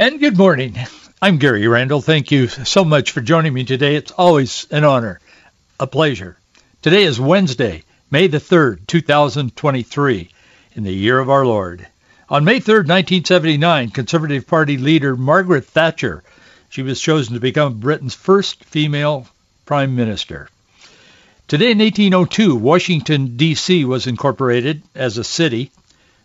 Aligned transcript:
And 0.00 0.20
good 0.20 0.38
morning. 0.38 0.76
I'm 1.20 1.38
Gary 1.38 1.66
Randall. 1.66 2.00
Thank 2.00 2.30
you 2.30 2.46
so 2.46 2.84
much 2.84 3.10
for 3.10 3.20
joining 3.20 3.52
me 3.52 3.64
today. 3.64 3.96
It's 3.96 4.12
always 4.12 4.68
an 4.70 4.84
honor, 4.84 5.18
a 5.80 5.88
pleasure. 5.88 6.38
Today 6.82 7.02
is 7.02 7.18
Wednesday, 7.18 7.82
May 8.08 8.28
the 8.28 8.38
3rd, 8.38 8.86
2023, 8.86 10.30
in 10.74 10.84
the 10.84 10.92
year 10.92 11.18
of 11.18 11.28
our 11.28 11.44
Lord. 11.44 11.84
On 12.30 12.44
May 12.44 12.60
3rd, 12.60 12.86
1979, 12.86 13.90
Conservative 13.90 14.46
Party 14.46 14.78
leader 14.78 15.16
Margaret 15.16 15.64
Thatcher, 15.64 16.22
she 16.68 16.82
was 16.82 17.00
chosen 17.00 17.34
to 17.34 17.40
become 17.40 17.80
Britain's 17.80 18.14
first 18.14 18.64
female 18.66 19.26
prime 19.66 19.96
minister. 19.96 20.48
Today 21.48 21.72
in 21.72 21.78
1802, 21.78 22.54
Washington, 22.54 23.36
D.C. 23.36 23.84
was 23.84 24.06
incorporated 24.06 24.80
as 24.94 25.18
a 25.18 25.24
city. 25.24 25.72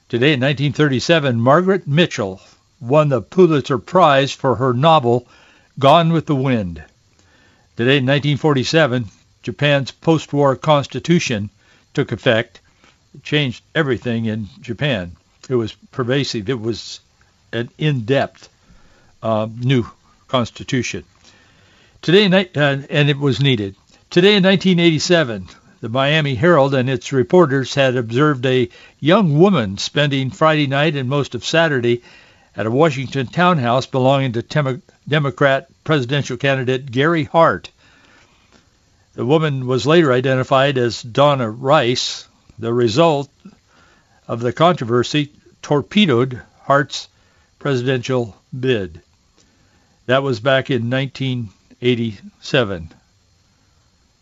Today 0.09 0.34
in 0.34 0.42
1937, 0.42 1.42
Margaret 1.42 1.88
Mitchell 1.88 2.40
won 2.88 3.08
the 3.08 3.22
Pulitzer 3.22 3.78
Prize 3.78 4.34
for 4.34 4.55
her 4.55 4.73
novel 4.73 5.26
Gone 5.80 6.12
with 6.12 6.26
the 6.26 6.36
Wind. 6.36 6.84
Today 7.78 7.98
in 7.98 8.06
1947, 8.06 9.06
Japan's 9.42 9.92
post-war 9.92 10.56
constitution 10.58 11.50
took 11.94 12.11
effect. 12.11 12.59
It 13.16 13.23
changed 13.23 13.64
everything 13.73 14.26
in 14.26 14.50
Japan. 14.61 15.14
It 15.50 15.56
was 15.56 15.73
pervasive. 15.92 16.50
It 16.50 16.59
was 16.59 17.00
an 17.54 17.70
in-depth 17.78 18.50
uh, 19.22 19.48
new 19.56 19.86
constitution. 20.28 21.06
Today, 22.02 22.26
uh, 22.56 22.78
and 22.89 23.09
it 23.09 23.17
was 23.17 23.39
needed. 23.39 23.76
Today 24.09 24.36
in 24.36 24.44
1987, 24.44 25.48
the 25.80 25.89
Miami 25.89 26.36
Herald 26.36 26.73
and 26.73 26.89
its 26.89 27.14
reporters 27.14 27.73
had 27.73 27.95
observed 27.95 28.45
a 28.45 28.70
young 29.00 29.39
woman 29.39 29.78
spending 29.78 30.31
Friday 30.31 30.67
night 30.67 30.95
and 30.95 31.09
most 31.09 31.34
of 31.34 31.45
Saturday 31.45 32.02
at 32.56 32.66
a 32.66 32.72
Washington 32.72 33.28
townhouse 33.28 33.86
belonging 33.86 34.34
to 34.34 34.82
Democrat 35.08 35.68
presidential 35.84 36.38
candidate 36.38 36.92
Gary 36.92 37.23
Hart. 37.23 37.70
The 39.16 39.26
woman 39.26 39.68
was 39.68 39.86
later 39.86 40.12
identified 40.12 40.78
as 40.78 41.02
Donna 41.02 41.50
Rice. 41.50 42.28
The 42.60 42.73
result 42.73 43.30
of 44.28 44.40
the 44.40 44.54
controversy 44.54 45.32
torpedoed 45.62 46.42
Hart's 46.62 47.08
presidential 47.60 48.38
bid. 48.58 49.02
That 50.06 50.23
was 50.23 50.40
back 50.40 50.70
in 50.70 50.90
1987. 50.90 52.94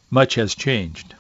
Much 0.10 0.36
has 0.36 0.56
changed. 0.56 1.16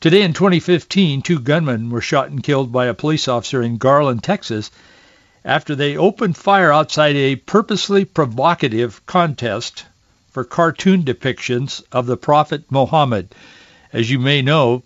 Today 0.00 0.22
in 0.22 0.32
2015, 0.32 1.22
two 1.22 1.40
gunmen 1.40 1.90
were 1.90 2.00
shot 2.00 2.30
and 2.30 2.42
killed 2.42 2.70
by 2.70 2.86
a 2.86 2.94
police 2.94 3.26
officer 3.26 3.62
in 3.62 3.78
Garland, 3.78 4.22
Texas, 4.22 4.70
after 5.48 5.74
they 5.74 5.96
opened 5.96 6.36
fire 6.36 6.70
outside 6.70 7.16
a 7.16 7.34
purposely 7.34 8.04
provocative 8.04 9.04
contest 9.06 9.86
for 10.30 10.44
cartoon 10.44 11.02
depictions 11.02 11.82
of 11.90 12.04
the 12.04 12.18
Prophet 12.18 12.64
Muhammad. 12.70 13.34
As 13.90 14.10
you 14.10 14.18
may 14.18 14.42
know, 14.42 14.82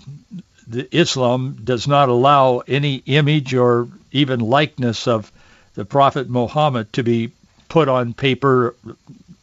Islam 0.92 1.58
does 1.64 1.88
not 1.88 2.08
allow 2.08 2.60
any 2.60 3.02
image 3.06 3.52
or 3.54 3.88
even 4.12 4.38
likeness 4.38 5.08
of 5.08 5.32
the 5.74 5.84
Prophet 5.84 6.30
Muhammad 6.30 6.92
to 6.92 7.02
be 7.02 7.32
put 7.68 7.88
on 7.88 8.14
paper 8.14 8.76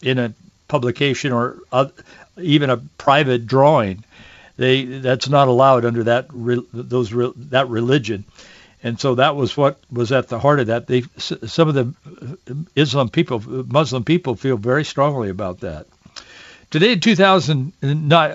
in 0.02 0.20
a 0.20 0.34
publication 0.70 1.34
or 1.34 1.58
even 2.38 2.70
a 2.70 2.78
private 2.98 3.46
drawing. 3.46 4.06
They 4.56 4.86
that's 4.86 5.28
not 5.28 5.50
allowed 5.50 5.84
under 5.84 6.06
that 6.06 6.28
those 6.32 7.10
that 7.50 7.68
religion. 7.68 8.24
And 8.82 9.00
so 9.00 9.16
that 9.16 9.36
was 9.36 9.58
what 9.58 9.80
was 9.92 10.12
at 10.12 10.30
the 10.30 10.40
heart 10.40 10.60
of 10.60 10.68
that. 10.68 10.88
They, 10.88 11.04
some 11.18 11.68
of 11.68 11.76
the 11.76 12.66
Islam 12.76 13.10
people, 13.10 13.40
Muslim 13.40 14.04
people, 14.04 14.36
feel 14.36 14.58
very 14.58 14.86
strongly 14.86 15.30
about 15.30 15.60
that. 15.62 15.88
Today 16.72 16.94
in 16.94 17.00
2000, 17.00 17.74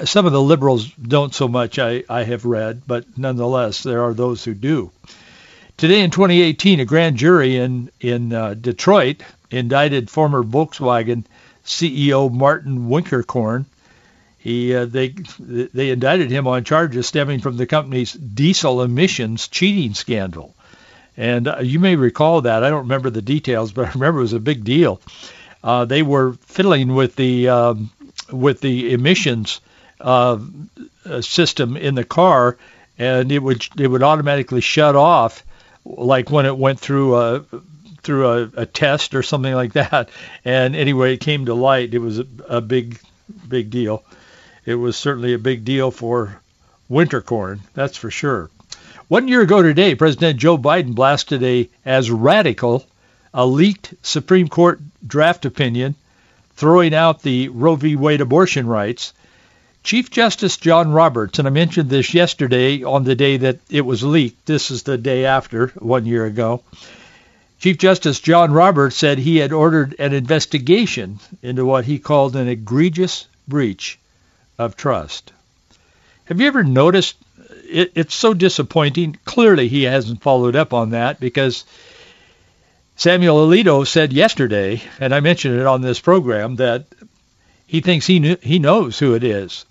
some 0.06 0.26
of 0.26 0.32
the 0.32 0.42
liberals 0.42 0.90
don't 0.90 1.32
so 1.34 1.46
much. 1.46 1.78
I, 1.78 2.02
I 2.10 2.24
have 2.24 2.44
read, 2.44 2.82
but 2.86 3.16
nonetheless, 3.16 3.82
there 3.84 4.02
are 4.02 4.12
those 4.12 4.44
who 4.44 4.54
do. 4.54 4.90
Today 5.76 6.02
in 6.02 6.10
2018, 6.10 6.80
a 6.80 6.84
grand 6.84 7.16
jury 7.16 7.56
in 7.56 7.90
in 8.00 8.32
uh, 8.32 8.54
Detroit 8.54 9.22
indicted 9.50 10.10
former 10.10 10.42
Volkswagen 10.42 11.24
CEO 11.64 12.30
Martin 12.30 12.88
Winterkorn 12.88 13.66
he 14.44 14.74
uh, 14.74 14.84
they 14.84 15.08
they 15.38 15.88
indicted 15.88 16.30
him 16.30 16.46
on 16.46 16.64
charges 16.64 17.06
stemming 17.06 17.40
from 17.40 17.56
the 17.56 17.64
company's 17.64 18.12
diesel 18.12 18.82
emissions 18.82 19.48
cheating 19.48 19.94
scandal. 19.94 20.54
And 21.16 21.48
uh, 21.48 21.60
you 21.62 21.80
may 21.80 21.96
recall 21.96 22.42
that. 22.42 22.62
I 22.62 22.68
don't 22.68 22.82
remember 22.82 23.08
the 23.08 23.22
details, 23.22 23.72
but 23.72 23.86
I 23.88 23.92
remember 23.92 24.18
it 24.18 24.24
was 24.24 24.34
a 24.34 24.40
big 24.40 24.62
deal. 24.62 25.00
Uh, 25.62 25.86
they 25.86 26.02
were 26.02 26.34
fiddling 26.42 26.94
with 26.94 27.16
the 27.16 27.48
um, 27.48 27.90
with 28.30 28.60
the 28.60 28.92
emissions 28.92 29.62
uh, 29.98 30.38
system 31.22 31.78
in 31.78 31.94
the 31.94 32.04
car, 32.04 32.58
and 32.98 33.32
it 33.32 33.38
would 33.38 33.66
it 33.78 33.86
would 33.86 34.02
automatically 34.02 34.60
shut 34.60 34.94
off, 34.94 35.42
like 35.86 36.30
when 36.30 36.44
it 36.44 36.58
went 36.58 36.78
through 36.78 37.16
a 37.16 37.44
through 38.02 38.28
a, 38.28 38.42
a 38.56 38.66
test 38.66 39.14
or 39.14 39.22
something 39.22 39.54
like 39.54 39.72
that. 39.72 40.10
And 40.44 40.76
anyway, 40.76 41.14
it 41.14 41.20
came 41.20 41.46
to 41.46 41.54
light. 41.54 41.94
It 41.94 42.00
was 42.00 42.18
a, 42.18 42.26
a 42.46 42.60
big 42.60 43.00
big 43.48 43.70
deal 43.70 44.04
it 44.66 44.74
was 44.76 44.96
certainly 44.96 45.34
a 45.34 45.38
big 45.38 45.64
deal 45.64 45.90
for 45.90 46.40
Winterkorn, 46.90 47.60
that's 47.74 47.96
for 47.96 48.10
sure. 48.10 48.50
One 49.08 49.28
year 49.28 49.42
ago 49.42 49.62
today, 49.62 49.94
President 49.94 50.38
Joe 50.38 50.56
Biden 50.56 50.94
blasted 50.94 51.42
a 51.42 51.68
as 51.84 52.10
radical 52.10 52.86
a 53.34 53.46
leaked 53.46 53.94
Supreme 54.02 54.48
Court 54.48 54.80
draft 55.06 55.44
opinion 55.44 55.94
throwing 56.56 56.94
out 56.94 57.22
the 57.22 57.48
Roe 57.48 57.74
v. 57.74 57.96
Wade 57.96 58.20
abortion 58.20 58.66
rights. 58.66 59.12
Chief 59.82 60.10
Justice 60.10 60.56
John 60.56 60.92
Roberts, 60.92 61.38
and 61.38 61.46
I 61.46 61.50
mentioned 61.50 61.90
this 61.90 62.14
yesterday 62.14 62.82
on 62.82 63.04
the 63.04 63.14
day 63.14 63.36
that 63.36 63.58
it 63.68 63.84
was 63.84 64.02
leaked. 64.02 64.46
This 64.46 64.70
is 64.70 64.84
the 64.84 64.96
day 64.96 65.26
after, 65.26 65.68
one 65.78 66.06
year 66.06 66.24
ago. 66.24 66.62
Chief 67.58 67.76
Justice 67.76 68.20
John 68.20 68.52
Roberts 68.52 68.96
said 68.96 69.18
he 69.18 69.38
had 69.38 69.52
ordered 69.52 69.94
an 69.98 70.14
investigation 70.14 71.18
into 71.42 71.66
what 71.66 71.84
he 71.84 71.98
called 71.98 72.36
an 72.36 72.48
egregious 72.48 73.26
breach 73.46 73.98
of 74.58 74.76
trust. 74.76 75.32
Have 76.26 76.40
you 76.40 76.46
ever 76.46 76.64
noticed 76.64 77.16
it, 77.68 77.92
it's 77.94 78.14
so 78.14 78.34
disappointing? 78.34 79.18
Clearly 79.24 79.68
he 79.68 79.84
hasn't 79.84 80.22
followed 80.22 80.56
up 80.56 80.72
on 80.72 80.90
that 80.90 81.20
because 81.20 81.64
Samuel 82.96 83.46
Alito 83.46 83.86
said 83.86 84.12
yesterday, 84.12 84.80
and 85.00 85.14
I 85.14 85.20
mentioned 85.20 85.58
it 85.58 85.66
on 85.66 85.82
this 85.82 86.00
program, 86.00 86.56
that 86.56 86.86
he 87.66 87.80
thinks 87.80 88.06
he 88.06 88.20
knew, 88.20 88.36
he 88.42 88.58
knows 88.58 88.98
who 88.98 89.14
it 89.14 89.24
is. 89.24 89.64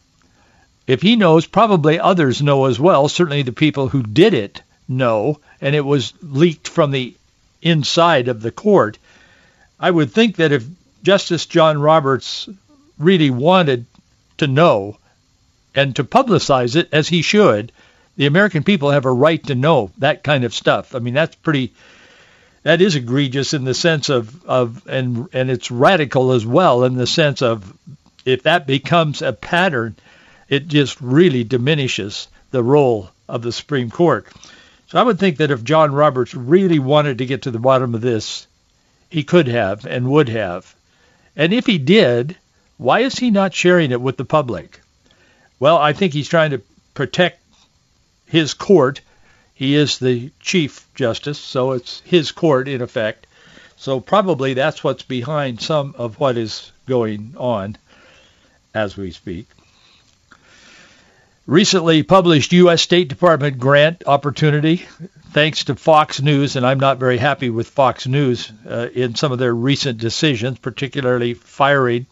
If 0.86 1.02
he 1.02 1.16
knows, 1.16 1.46
probably 1.46 2.00
others 2.00 2.42
know 2.42 2.66
as 2.66 2.80
well. 2.80 3.08
Certainly 3.08 3.44
the 3.44 3.54
people 3.54 3.88
who 3.88 4.04
did 4.04 4.34
it 4.34 4.62
know, 4.88 5.40
and 5.62 5.74
it 5.74 5.86
was 5.86 6.14
leaked 6.22 6.68
from 6.68 6.92
the 6.92 7.16
inside 7.62 8.28
of 8.28 8.42
the 8.42 8.52
court. 8.52 8.98
I 9.80 9.90
would 9.90 10.12
think 10.12 10.36
that 10.36 10.52
if 10.52 10.66
Justice 11.02 11.46
John 11.46 11.80
Roberts 11.80 12.50
really 13.00 13.30
wanted 13.30 13.86
to 14.38 14.48
know 14.48 14.98
and 15.76 15.96
to 15.96 16.04
publicize 16.04 16.76
it 16.76 16.90
as 16.92 17.08
he 17.08 17.22
should. 17.22 17.72
The 18.16 18.26
American 18.28 18.64
people 18.64 18.92
have 18.92 19.06
a 19.06 19.12
right 19.12 19.44
to 19.48 19.56
know 19.56 19.92
that 19.98 20.24
kind 20.24 20.44
of 20.44 20.54
stuff. 20.54 20.96
I 20.96 21.00
mean, 21.00 21.14
that's 21.14 21.36
pretty 21.36 21.74
that 22.64 22.82
is 22.82 22.96
egregious 22.96 23.54
in 23.54 23.66
the 23.66 23.74
sense 23.74 24.10
of, 24.10 24.46
of 24.46 24.88
and 24.88 25.28
and 25.34 25.52
it's 25.52 25.70
radical 25.70 26.32
as 26.32 26.46
well 26.46 26.84
in 26.84 26.96
the 26.96 27.08
sense 27.08 27.42
of 27.42 27.74
if 28.26 28.44
that 28.44 28.68
becomes 28.68 29.22
a 29.22 29.34
pattern, 29.34 29.96
it 30.48 30.68
just 30.68 31.00
really 31.02 31.44
diminishes 31.44 32.28
the 32.52 32.64
role 32.64 33.10
of 33.28 33.42
the 33.42 33.52
Supreme 33.52 33.90
Court. 33.90 34.28
So 34.88 35.00
I 35.00 35.04
would 35.04 35.20
think 35.20 35.38
that 35.38 35.52
if 35.52 35.64
John 35.64 35.92
Roberts 35.92 36.34
really 36.34 36.80
wanted 36.80 37.18
to 37.18 37.26
get 37.26 37.44
to 37.44 37.52
the 37.52 37.60
bottom 37.60 37.96
of 37.96 38.02
this, 38.02 38.48
he 39.10 39.24
could 39.24 39.48
have 39.48 39.86
and 39.86 40.10
would 40.10 40.30
have. 40.30 40.74
And 41.36 41.54
if 41.54 41.66
he 41.66 41.80
did, 41.80 42.38
why 42.84 43.00
is 43.00 43.18
he 43.18 43.32
not 43.32 43.54
sharing 43.54 43.92
it 43.92 44.02
with 44.02 44.18
the 44.18 44.26
public? 44.26 44.82
Well, 45.58 45.78
I 45.78 45.94
think 45.94 46.12
he's 46.12 46.28
trying 46.28 46.52
to 46.52 46.62
protect 46.94 47.42
his 48.26 48.54
court. 48.54 49.00
He 49.56 49.76
is 49.76 50.00
the 50.00 50.32
Chief 50.42 50.86
Justice, 50.94 51.40
so 51.40 51.72
it's 51.72 52.02
his 52.02 52.34
court 52.34 52.68
in 52.68 52.82
effect. 52.82 53.26
So 53.78 54.02
probably 54.02 54.54
that's 54.54 54.84
what's 54.84 55.04
behind 55.04 55.62
some 55.62 55.96
of 55.98 56.20
what 56.20 56.36
is 56.36 56.74
going 56.86 57.36
on 57.38 57.78
as 58.74 58.98
we 58.98 59.12
speak. 59.12 59.48
Recently 61.48 62.04
published 62.04 62.52
U.S. 62.52 62.82
State 62.82 63.08
Department 63.08 63.60
grant 63.60 64.04
opportunity, 64.06 64.86
thanks 65.32 65.64
to 65.66 65.76
Fox 65.76 66.22
News, 66.22 66.58
and 66.58 66.68
I'm 66.68 66.82
not 66.82 67.00
very 67.00 67.18
happy 67.18 67.50
with 67.50 67.70
Fox 67.70 68.08
News 68.08 68.52
uh, 68.70 68.90
in 68.94 69.16
some 69.16 69.32
of 69.32 69.40
their 69.40 69.56
recent 69.56 70.00
decisions, 70.00 70.60
particularly 70.60 71.34
firing 71.34 72.08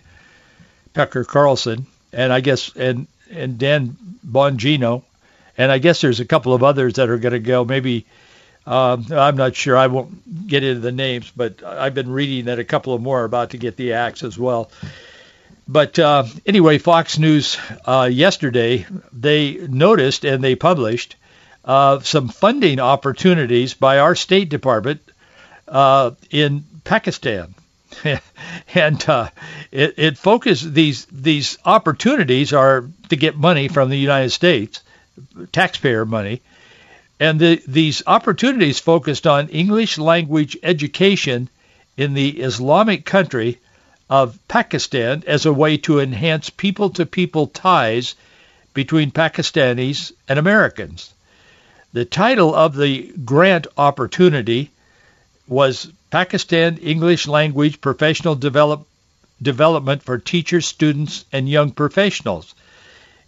Tucker 0.94 1.24
Carlson, 1.24 1.86
and 2.14 2.32
I 2.34 2.42
guess 2.42 2.76
and 2.76 3.08
and 3.30 3.58
Dan 3.58 3.98
Bongino, 4.30 5.04
and 5.58 5.72
I 5.72 5.78
guess 5.78 6.02
there's 6.02 6.20
a 6.20 6.26
couple 6.26 6.54
of 6.54 6.64
others 6.64 6.94
that 6.96 7.10
are 7.10 7.18
going 7.18 7.34
to 7.34 7.40
go. 7.40 7.64
Maybe 7.64 8.06
um, 8.66 9.08
I'm 9.12 9.38
not 9.38 9.56
sure. 9.56 9.78
I 9.78 9.88
won't 9.88 10.48
get 10.48 10.64
into 10.64 10.82
the 10.82 10.92
names, 10.92 11.32
but 11.36 11.64
I've 11.64 11.96
been 11.96 12.12
reading 12.12 12.46
that 12.46 12.60
a 12.60 12.64
couple 12.64 12.94
of 12.94 13.02
more 13.02 13.22
are 13.22 13.26
about 13.26 13.52
to 13.52 13.58
get 13.58 13.78
the 13.78 13.94
axe 13.94 14.24
as 14.24 14.38
well. 14.38 14.70
But 15.68 15.98
uh, 15.98 16.26
anyway, 16.46 16.78
Fox 16.78 17.18
News 17.18 17.58
uh, 17.86 18.10
yesterday 18.12 18.86
they 19.14 19.54
noticed 19.54 20.26
and 20.26 20.44
they 20.44 20.56
published 20.56 21.16
uh, 21.64 22.00
some 22.00 22.28
funding 22.28 22.80
opportunities 22.80 23.74
by 23.74 24.00
our 24.00 24.16
State 24.16 24.50
Department 24.50 25.02
uh, 25.68 26.12
in 26.30 26.66
Pakistan. 26.84 27.54
and 28.74 29.10
uh, 29.10 29.30
it, 29.72 29.94
it 29.98 30.18
focused 30.18 30.74
these 30.74 31.06
these 31.06 31.58
opportunities 31.66 32.54
are 32.54 32.86
to 33.10 33.16
get 33.16 33.36
money 33.36 33.68
from 33.68 33.90
the 33.90 33.98
United 33.98 34.32
States, 34.32 34.82
taxpayer 35.52 36.06
money, 36.06 36.42
and 37.20 37.40
the, 37.40 37.62
these 37.68 38.02
opportunities 38.08 38.80
focused 38.80 39.28
on 39.28 39.50
English 39.50 39.98
language 39.98 40.58
education 40.64 41.50
in 41.98 42.14
the 42.14 42.42
Islamic 42.42 43.06
country 43.06 43.60
of 44.10 44.38
Pakistan 44.48 45.24
as 45.28 45.46
a 45.46 45.54
way 45.54 45.78
to 45.78 46.00
enhance 46.00 46.50
people-to-people 46.50 47.48
ties 47.48 48.16
between 48.74 49.12
Pakistanis 49.12 50.12
and 50.28 50.40
Americans. 50.40 51.14
The 51.94 52.06
title 52.06 52.56
of 52.56 52.76
the 52.76 53.14
grant 53.24 53.68
opportunity 53.78 54.72
was 55.48 55.92
Pakistan 56.12 56.78
English 56.80 57.26
Language 57.26 57.80
Professional 57.80 58.36
Develop, 58.36 58.86
Development 59.42 60.04
for 60.04 60.18
Teachers, 60.18 60.68
Students, 60.68 61.24
and 61.32 61.48
Young 61.48 61.72
Professionals. 61.72 62.54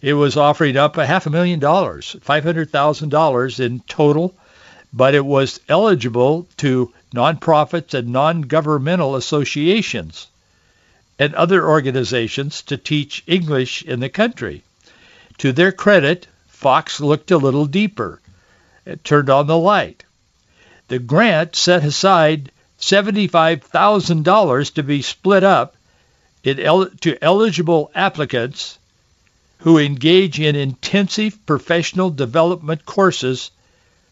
It 0.02 0.12
was 0.12 0.36
offering 0.36 0.76
up 0.76 0.98
a 0.98 1.06
half 1.06 1.24
a 1.24 1.30
million 1.30 1.60
dollars, 1.60 2.14
$500,000 2.26 3.60
in 3.60 3.80
total, 3.88 4.34
but 4.92 5.14
it 5.14 5.24
was 5.24 5.60
eligible 5.66 6.46
to 6.58 6.92
nonprofits 7.14 7.94
and 7.94 8.08
non-governmental 8.08 9.16
associations 9.16 10.26
and 11.18 11.34
other 11.34 11.66
organizations 11.66 12.60
to 12.60 12.76
teach 12.76 13.24
English 13.26 13.82
in 13.82 14.00
the 14.00 14.10
country. 14.10 14.62
To 15.38 15.52
their 15.52 15.72
credit, 15.72 16.26
Fox 16.48 17.00
looked 17.00 17.30
a 17.30 17.38
little 17.38 17.64
deeper. 17.64 18.20
It 18.84 19.04
turned 19.04 19.30
on 19.30 19.46
the 19.46 19.56
light. 19.56 20.04
The 20.88 20.98
grant 20.98 21.56
set 21.56 21.82
aside 21.82 22.50
$75,000 22.80 24.74
to 24.74 24.82
be 24.82 25.02
split 25.02 25.44
up 25.44 25.76
el- 26.44 26.90
to 27.00 27.24
eligible 27.24 27.90
applicants 27.94 28.78
who 29.58 29.78
engage 29.78 30.40
in 30.40 30.56
intensive 30.56 31.46
professional 31.46 32.10
development 32.10 32.84
courses 32.84 33.50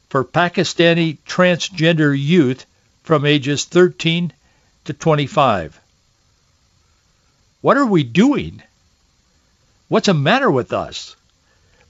for 0.09 0.25
Pakistani 0.25 1.19
transgender 1.27 2.19
youth 2.19 2.65
from 3.03 3.27
ages 3.27 3.65
13 3.65 4.33
to 4.85 4.93
25. 4.93 5.79
What 7.61 7.77
are 7.77 7.87
we 7.87 8.03
doing? 8.03 8.63
What's 9.89 10.07
the 10.07 10.15
matter 10.15 10.51
with 10.51 10.73
us? 10.73 11.17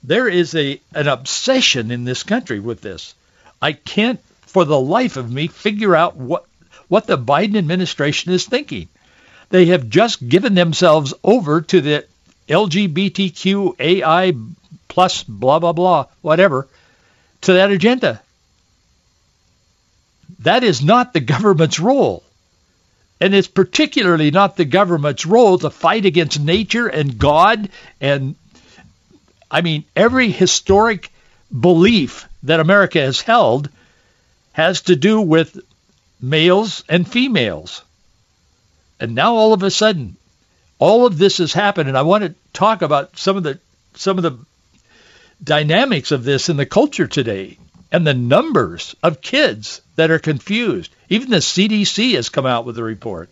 There 0.03 0.27
is 0.27 0.53
a 0.55 0.79
an 0.93 1.07
obsession 1.07 1.89
in 1.89 2.03
this 2.03 2.23
country 2.23 2.59
with 2.59 2.81
this. 2.81 3.15
I 3.61 3.71
can't 3.71 4.19
for 4.41 4.65
the 4.65 4.79
life 4.79 5.15
of 5.15 5.31
me 5.31 5.47
figure 5.47 5.95
out 5.95 6.17
what 6.17 6.45
what 6.93 7.07
the 7.07 7.17
Biden 7.17 7.57
administration 7.57 8.33
is 8.33 8.45
thinking. 8.45 8.87
They 9.49 9.65
have 9.65 9.89
just 9.89 10.29
given 10.29 10.53
themselves 10.53 11.11
over 11.23 11.61
to 11.61 11.81
the 11.81 12.05
LGBTQAI 12.47 14.53
plus 14.87 15.23
blah, 15.23 15.57
blah, 15.57 15.73
blah, 15.73 16.05
whatever, 16.21 16.67
to 17.41 17.53
that 17.53 17.71
agenda. 17.71 18.21
That 20.41 20.63
is 20.63 20.83
not 20.83 21.13
the 21.13 21.19
government's 21.19 21.79
role. 21.79 22.21
And 23.19 23.33
it's 23.33 23.47
particularly 23.47 24.29
not 24.29 24.55
the 24.55 24.63
government's 24.63 25.25
role 25.25 25.57
to 25.57 25.71
fight 25.71 26.05
against 26.05 26.39
nature 26.39 26.85
and 26.85 27.17
God 27.17 27.69
and, 28.01 28.35
I 29.49 29.61
mean, 29.61 29.83
every 29.95 30.29
historic 30.29 31.11
belief 31.49 32.29
that 32.43 32.59
America 32.59 33.01
has 33.01 33.19
held 33.19 33.71
has 34.51 34.81
to 34.81 34.95
do 34.95 35.19
with 35.19 35.59
males 36.23 36.85
and 36.87 37.05
females. 37.05 37.83
And 38.99 39.13
now 39.13 39.35
all 39.35 39.53
of 39.53 39.61
a 39.61 39.69
sudden, 39.69 40.15
all 40.79 41.05
of 41.05 41.17
this 41.17 41.37
has 41.37 41.51
happened, 41.51 41.89
and 41.89 41.97
I 41.97 42.03
want 42.03 42.23
to 42.23 42.33
talk 42.53 42.81
about 42.81 43.17
some 43.17 43.35
of 43.37 43.43
the 43.43 43.59
some 43.95 44.17
of 44.17 44.23
the 44.23 44.39
dynamics 45.43 46.11
of 46.11 46.23
this 46.23 46.49
in 46.49 46.57
the 46.57 46.65
culture 46.65 47.07
today 47.07 47.57
and 47.91 48.07
the 48.07 48.13
numbers 48.13 48.95
of 49.03 49.21
kids 49.21 49.81
that 49.97 50.09
are 50.09 50.19
confused. 50.19 50.91
Even 51.09 51.29
the 51.29 51.37
CDC 51.37 52.15
has 52.15 52.29
come 52.29 52.45
out 52.45 52.65
with 52.65 52.77
a 52.77 52.83
report. 52.83 53.29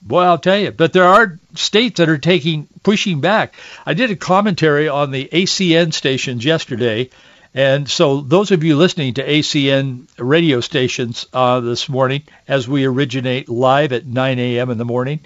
Boy, 0.00 0.22
I'll 0.22 0.38
tell 0.38 0.58
you, 0.58 0.72
but 0.72 0.92
there 0.92 1.04
are 1.04 1.38
states 1.54 1.98
that 1.98 2.08
are 2.08 2.18
taking 2.18 2.66
pushing 2.82 3.20
back. 3.20 3.54
I 3.86 3.94
did 3.94 4.10
a 4.10 4.16
commentary 4.16 4.88
on 4.88 5.10
the 5.10 5.28
ACN 5.30 5.92
stations 5.92 6.44
yesterday, 6.44 7.10
and 7.54 7.88
so 7.88 8.20
those 8.20 8.50
of 8.50 8.64
you 8.64 8.76
listening 8.76 9.14
to 9.14 9.26
ACN 9.26 10.08
radio 10.18 10.60
stations 10.60 11.26
uh, 11.32 11.60
this 11.60 11.88
morning, 11.88 12.22
as 12.48 12.66
we 12.66 12.86
originate 12.86 13.48
live 13.48 13.92
at 13.92 14.06
9 14.06 14.38
a.m. 14.38 14.70
in 14.70 14.78
the 14.78 14.84
morning, 14.84 15.20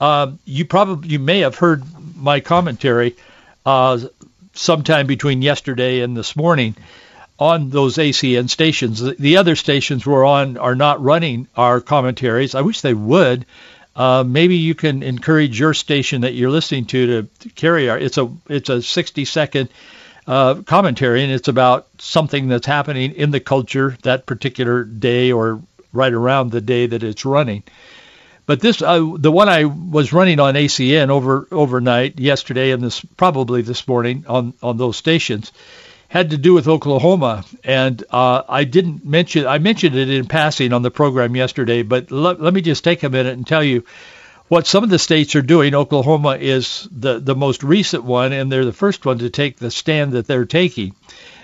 um, 0.00 0.38
you 0.44 0.64
probably 0.64 1.10
you 1.10 1.18
may 1.20 1.40
have 1.40 1.54
heard 1.54 1.84
my 2.16 2.40
commentary 2.40 3.16
uh, 3.64 4.00
sometime 4.54 5.06
between 5.06 5.42
yesterday 5.42 6.00
and 6.00 6.16
this 6.16 6.34
morning 6.34 6.74
on 7.38 7.70
those 7.70 7.96
ACN 7.96 8.50
stations. 8.50 9.00
The, 9.00 9.12
the, 9.12 9.36
other 9.36 9.56
stations 9.56 10.04
we're 10.04 10.26
on 10.26 10.58
are 10.58 10.74
not 10.74 11.02
running 11.02 11.48
our 11.56 11.80
commentaries. 11.80 12.54
I 12.54 12.62
wish 12.62 12.80
they 12.80 12.94
would. 12.94 13.46
Uh, 13.94 14.24
maybe 14.26 14.56
you 14.56 14.74
can 14.74 15.02
encourage 15.02 15.58
your 15.58 15.74
station 15.74 16.22
that 16.22 16.34
you're 16.34 16.50
listening 16.50 16.86
to 16.86 17.06
to, 17.06 17.28
to 17.40 17.48
carry 17.50 17.88
our. 17.88 17.98
It's 17.98 18.18
a 18.18 18.30
it's 18.48 18.68
a 18.68 18.82
60 18.82 19.24
second 19.24 19.68
uh, 20.26 20.62
commentary, 20.62 21.22
and 21.22 21.32
it's 21.32 21.48
about 21.48 21.88
something 21.98 22.48
that's 22.48 22.66
happening 22.66 23.12
in 23.12 23.30
the 23.30 23.40
culture 23.40 23.96
that 24.02 24.26
particular 24.26 24.84
day 24.84 25.32
or 25.32 25.62
right 25.92 26.12
around 26.12 26.50
the 26.50 26.60
day 26.60 26.86
that 26.86 27.02
it's 27.02 27.24
running. 27.24 27.62
But 28.46 28.60
this, 28.60 28.82
uh, 28.82 29.14
the 29.16 29.30
one 29.30 29.48
I 29.48 29.64
was 29.64 30.12
running 30.12 30.40
on 30.40 30.54
ACN 30.54 31.08
over 31.08 31.46
overnight 31.52 32.18
yesterday 32.18 32.72
and 32.72 32.82
this 32.82 33.00
probably 33.16 33.62
this 33.62 33.86
morning 33.86 34.24
on 34.26 34.54
on 34.62 34.76
those 34.76 34.96
stations, 34.96 35.52
had 36.08 36.30
to 36.30 36.36
do 36.36 36.52
with 36.52 36.66
Oklahoma, 36.66 37.44
and 37.62 38.02
uh, 38.10 38.42
I 38.48 38.64
didn't 38.64 39.06
mention 39.06 39.46
I 39.46 39.58
mentioned 39.58 39.94
it 39.94 40.10
in 40.10 40.26
passing 40.26 40.72
on 40.72 40.82
the 40.82 40.90
program 40.90 41.36
yesterday, 41.36 41.82
but 41.82 42.10
let, 42.10 42.40
let 42.40 42.52
me 42.52 42.60
just 42.60 42.82
take 42.82 43.04
a 43.04 43.08
minute 43.08 43.34
and 43.34 43.46
tell 43.46 43.62
you 43.62 43.84
what 44.50 44.66
some 44.66 44.82
of 44.82 44.90
the 44.90 44.98
states 44.98 45.36
are 45.36 45.42
doing. 45.42 45.76
Oklahoma 45.76 46.36
is 46.36 46.88
the 46.90 47.20
the 47.20 47.36
most 47.36 47.62
recent 47.62 48.02
one, 48.02 48.32
and 48.32 48.50
they're 48.50 48.64
the 48.64 48.72
first 48.72 49.06
one 49.06 49.18
to 49.18 49.30
take 49.30 49.56
the 49.56 49.70
stand 49.70 50.10
that 50.10 50.26
they're 50.26 50.44
taking. 50.44 50.92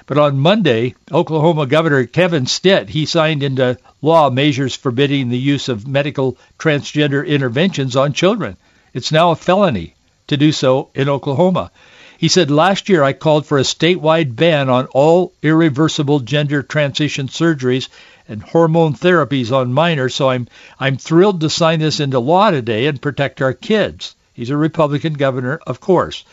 But 0.07 0.19
on 0.19 0.41
Monday, 0.41 0.97
Oklahoma 1.13 1.67
Governor 1.67 2.07
Kevin 2.07 2.47
Stitt, 2.47 2.89
he 2.89 3.07
signed 3.07 3.45
into 3.45 3.79
law 4.03 4.29
measures 4.29 4.75
forbidding 4.75 5.29
the 5.29 5.39
use 5.39 5.69
of 5.69 5.87
medical 5.87 6.37
transgender 6.59 7.25
interventions 7.25 7.95
on 7.95 8.13
children. 8.13 8.57
It's 8.93 9.13
now 9.13 9.31
a 9.31 9.37
felony 9.37 9.95
to 10.27 10.37
do 10.37 10.51
so 10.51 10.91
in 10.93 11.09
Oklahoma. 11.09 11.71
He 12.19 12.27
said, 12.27 12.51
last 12.51 12.89
year 12.89 13.05
I 13.05 13.13
called 13.13 13.47
for 13.47 13.59
a 13.59 13.63
statewide 13.63 14.35
ban 14.35 14.69
on 14.69 14.87
all 14.87 15.33
irreversible 15.43 16.21
gender 16.21 16.65
transition 16.65 17.29
surgeries 17.29 17.89
and 18.29 18.43
hormone 18.43 18.95
therapies 18.95 19.53
on 19.53 19.73
minors, 19.73 20.15
so 20.15 20.31
I'm, 20.31 20.49
I'm 20.81 20.97
thrilled 20.97 21.41
to 21.41 21.51
sign 21.51 21.79
this 21.79 22.01
into 22.01 22.19
law 22.19 22.51
today 22.51 22.87
and 22.87 23.01
protect 23.01 23.43
our 23.43 23.53
kids. 23.53 24.15
He's 24.35 24.51
a 24.51 24.57
Republican 24.57 25.15
governor, 25.15 25.61
of 25.67 25.81
course. 25.81 26.25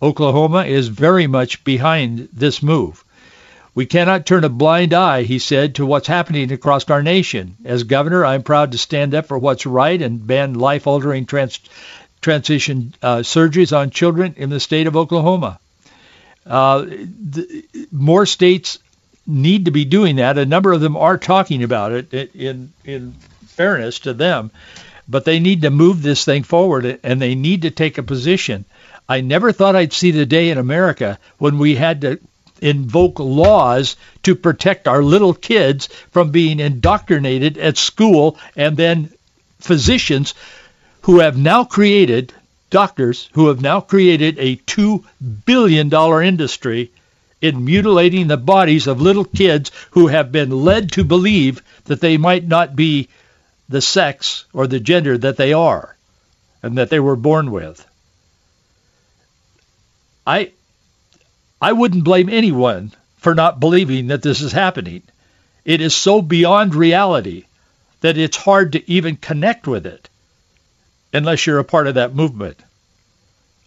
Oklahoma 0.00 0.64
is 0.64 0.88
very 0.88 1.26
much 1.26 1.62
behind 1.62 2.28
this 2.32 2.62
move. 2.62 3.04
We 3.74 3.86
cannot 3.86 4.26
turn 4.26 4.44
a 4.44 4.50
blind 4.50 4.92
eye, 4.92 5.22
he 5.22 5.38
said, 5.38 5.76
to 5.76 5.86
what's 5.86 6.06
happening 6.06 6.52
across 6.52 6.90
our 6.90 7.02
nation. 7.02 7.56
As 7.64 7.84
governor, 7.84 8.24
I'm 8.24 8.42
proud 8.42 8.72
to 8.72 8.78
stand 8.78 9.14
up 9.14 9.26
for 9.26 9.38
what's 9.38 9.64
right 9.64 10.02
and 10.02 10.26
ban 10.26 10.54
life-altering 10.54 11.26
trans- 11.26 11.60
transition 12.20 12.94
uh, 13.02 13.18
surgeries 13.18 13.76
on 13.76 13.90
children 13.90 14.34
in 14.36 14.50
the 14.50 14.60
state 14.60 14.86
of 14.86 14.96
Oklahoma. 14.96 15.58
Uh, 16.44 16.82
the, 16.82 17.64
more 17.90 18.26
states 18.26 18.78
need 19.26 19.66
to 19.66 19.70
be 19.70 19.84
doing 19.84 20.16
that. 20.16 20.38
A 20.38 20.46
number 20.46 20.72
of 20.72 20.80
them 20.80 20.96
are 20.96 21.18
talking 21.18 21.62
about 21.62 21.92
it 21.92 22.34
in 22.34 22.72
in 22.84 23.14
fairness 23.46 24.00
to 24.00 24.12
them. 24.12 24.50
But 25.08 25.24
they 25.24 25.40
need 25.40 25.62
to 25.62 25.70
move 25.70 26.02
this 26.02 26.24
thing 26.24 26.42
forward 26.42 26.98
and 27.02 27.20
they 27.20 27.34
need 27.34 27.62
to 27.62 27.70
take 27.70 27.98
a 27.98 28.02
position. 28.02 28.64
I 29.08 29.20
never 29.20 29.52
thought 29.52 29.76
I'd 29.76 29.92
see 29.92 30.10
the 30.10 30.26
day 30.26 30.50
in 30.50 30.58
America 30.58 31.18
when 31.38 31.58
we 31.58 31.74
had 31.74 32.00
to 32.02 32.18
invoke 32.60 33.18
laws 33.18 33.96
to 34.22 34.36
protect 34.36 34.86
our 34.86 35.02
little 35.02 35.34
kids 35.34 35.88
from 36.12 36.30
being 36.30 36.60
indoctrinated 36.60 37.58
at 37.58 37.76
school 37.76 38.38
and 38.56 38.76
then 38.76 39.10
physicians 39.58 40.34
who 41.02 41.18
have 41.18 41.36
now 41.36 41.64
created, 41.64 42.32
doctors 42.70 43.28
who 43.32 43.48
have 43.48 43.60
now 43.60 43.80
created 43.80 44.38
a 44.38 44.56
$2 44.56 45.04
billion 45.44 45.92
industry 46.24 46.92
in 47.42 47.64
mutilating 47.64 48.28
the 48.28 48.36
bodies 48.36 48.86
of 48.86 49.00
little 49.02 49.24
kids 49.24 49.72
who 49.90 50.06
have 50.06 50.30
been 50.32 50.64
led 50.64 50.92
to 50.92 51.04
believe 51.04 51.60
that 51.84 52.00
they 52.00 52.16
might 52.16 52.46
not 52.46 52.76
be 52.76 53.08
the 53.68 53.80
sex 53.80 54.44
or 54.52 54.66
the 54.66 54.80
gender 54.80 55.18
that 55.18 55.36
they 55.36 55.52
are 55.52 55.96
and 56.62 56.78
that 56.78 56.88
they 56.88 57.00
were 57.00 57.16
born 57.16 57.50
with. 57.50 57.84
I 60.24 60.52
I 61.60 61.72
wouldn't 61.72 62.04
blame 62.04 62.28
anyone 62.28 62.92
for 63.18 63.34
not 63.34 63.60
believing 63.60 64.06
that 64.08 64.22
this 64.22 64.40
is 64.40 64.52
happening. 64.52 65.02
It 65.64 65.80
is 65.80 65.94
so 65.94 66.22
beyond 66.22 66.74
reality 66.74 67.44
that 68.00 68.18
it's 68.18 68.36
hard 68.36 68.72
to 68.72 68.90
even 68.90 69.16
connect 69.16 69.66
with 69.66 69.86
it 69.86 70.08
unless 71.12 71.46
you're 71.46 71.58
a 71.58 71.64
part 71.64 71.86
of 71.86 71.94
that 71.94 72.14
movement. 72.14 72.58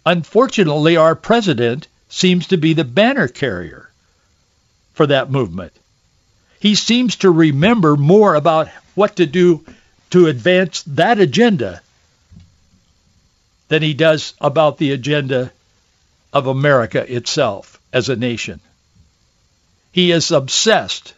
Unfortunately, 0.04 0.96
our 0.96 1.14
president 1.14 1.88
seems 2.08 2.48
to 2.48 2.56
be 2.56 2.72
the 2.72 2.84
banner 2.84 3.28
carrier 3.28 3.90
for 4.94 5.06
that 5.06 5.30
movement. 5.30 5.72
He 6.60 6.74
seems 6.74 7.16
to 7.16 7.30
remember 7.30 7.96
more 7.96 8.34
about 8.34 8.68
what 8.94 9.16
to 9.16 9.26
do 9.26 9.64
to 10.10 10.26
advance 10.26 10.82
that 10.84 11.18
agenda 11.18 11.82
than 13.68 13.82
he 13.82 13.94
does 13.94 14.34
about 14.40 14.78
the 14.78 14.92
agenda 14.92 15.52
of 16.32 16.46
America 16.46 17.14
itself 17.14 17.80
as 17.92 18.08
a 18.08 18.16
nation. 18.16 18.60
He 19.92 20.12
is 20.12 20.30
obsessed, 20.30 21.14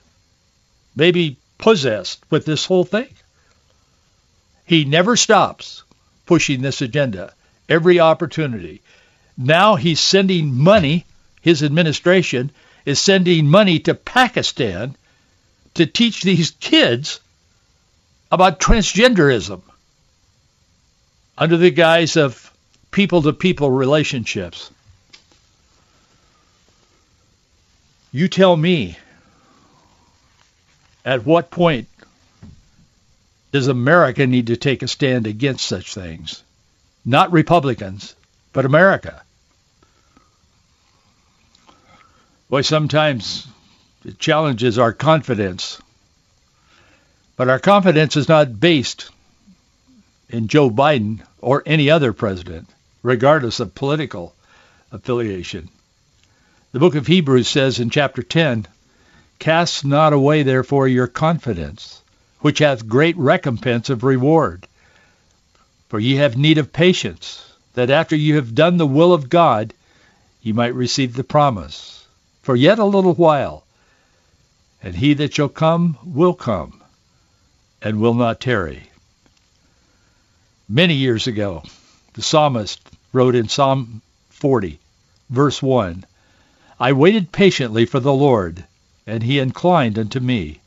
maybe 0.97 1.37
possessed 1.59 2.21
with 2.31 2.45
this 2.45 2.65
whole 2.65 2.85
thing. 2.85 3.09
He 4.65 4.85
never 4.85 5.17
stops 5.17 5.83
pushing 6.27 6.63
this 6.63 6.81
agenda. 6.83 7.33
Every 7.69 8.01
opportunity. 8.01 8.81
Now 9.39 9.77
he's 9.77 10.01
sending 10.01 10.53
money, 10.53 11.07
his 11.41 11.63
administration 11.63 12.51
is 12.85 12.99
sending 12.99 13.49
money 13.49 13.79
to 13.81 13.95
Pakistan 13.95 14.97
to 15.75 15.87
teach 15.87 16.23
these 16.23 16.51
kids 16.51 17.21
about 18.33 18.59
transgenderism 18.59 19.63
under 21.39 21.57
the 21.57 21.71
guise 21.71 22.17
of 22.17 22.53
people-to-people 22.91 23.71
relationships. 23.71 24.71
You 28.11 28.27
tell 28.27 28.57
me, 28.57 28.99
at 31.05 31.25
what 31.25 31.51
point 31.51 31.87
does 33.53 33.69
America 33.69 34.27
need 34.27 34.49
to 34.49 34.57
take 34.57 34.83
a 34.83 34.89
stand 34.89 35.29
against 35.29 35.65
such 35.65 35.95
things? 35.95 36.43
Not 37.05 37.31
Republicans, 37.31 38.17
but 38.53 38.65
America. 38.65 39.23
Boy, 42.49 42.63
sometimes 42.63 43.47
it 44.07 44.19
challenges 44.19 44.79
our 44.79 44.95
confidence. 44.95 45.83
But 47.37 47.51
our 47.51 47.59
confidence 47.59 48.17
is 48.17 48.27
not 48.27 48.59
based 48.59 49.11
in 50.31 50.49
Joe 50.49 50.71
Biden 50.71 51.21
or 51.43 51.63
any 51.67 51.91
other 51.91 52.15
president, 52.15 52.71
regardless 53.03 53.61
of 53.61 53.75
political 53.75 54.35
affiliation. 54.91 55.69
The 56.73 56.79
book 56.79 56.95
of 56.95 57.07
Hebrews 57.07 57.49
says 57.49 57.81
in 57.81 57.91
chapter 57.91 58.23
10, 58.23 58.67
Cast 59.39 59.85
not 59.85 60.15
away 60.15 60.43
therefore 60.43 60.89
your 60.89 61.07
confidence, 61.07 62.01
which 62.41 62.61
hath 62.61 62.89
great 62.89 63.17
recompense 63.19 63.91
of 63.91 64.05
reward. 64.05 64.67
For 65.91 66.01
ye 66.01 66.17
have 66.17 66.39
need 66.39 66.57
of 66.57 66.73
patience, 66.73 67.45
that 67.75 67.91
after 67.91 68.17
you 68.17 68.37
have 68.37 68.55
done 68.55 68.79
the 68.79 68.87
will 68.87 69.13
of 69.13 69.29
God, 69.29 69.75
ye 70.41 70.53
might 70.53 70.75
receive 70.75 71.13
the 71.13 71.25
promise 71.25 71.98
for 72.49 72.57
yet 72.57 72.79
a 72.79 72.85
little 72.87 73.13
while, 73.13 73.63
and 74.83 74.95
he 74.95 75.13
that 75.13 75.35
shall 75.35 75.51
come 75.51 75.99
will 76.03 76.33
come, 76.33 76.83
and 77.83 78.01
will 78.01 78.15
not 78.15 78.41
tarry. 78.41 78.85
Many 80.67 80.95
years 80.95 81.27
ago, 81.27 81.63
the 82.15 82.23
psalmist 82.23 82.81
wrote 83.13 83.35
in 83.35 83.51
Psalm 83.51 84.01
40, 84.31 84.79
verse 85.29 85.61
1, 85.61 86.07
I 86.81 86.93
waited 86.95 87.33
patiently 87.33 87.85
for 87.85 88.01
the 88.01 88.15
Lord, 88.15 88.65
and 89.07 89.23
he 89.23 89.41
inclined 89.41 89.99
unto 89.99 90.19
me, 90.19 90.59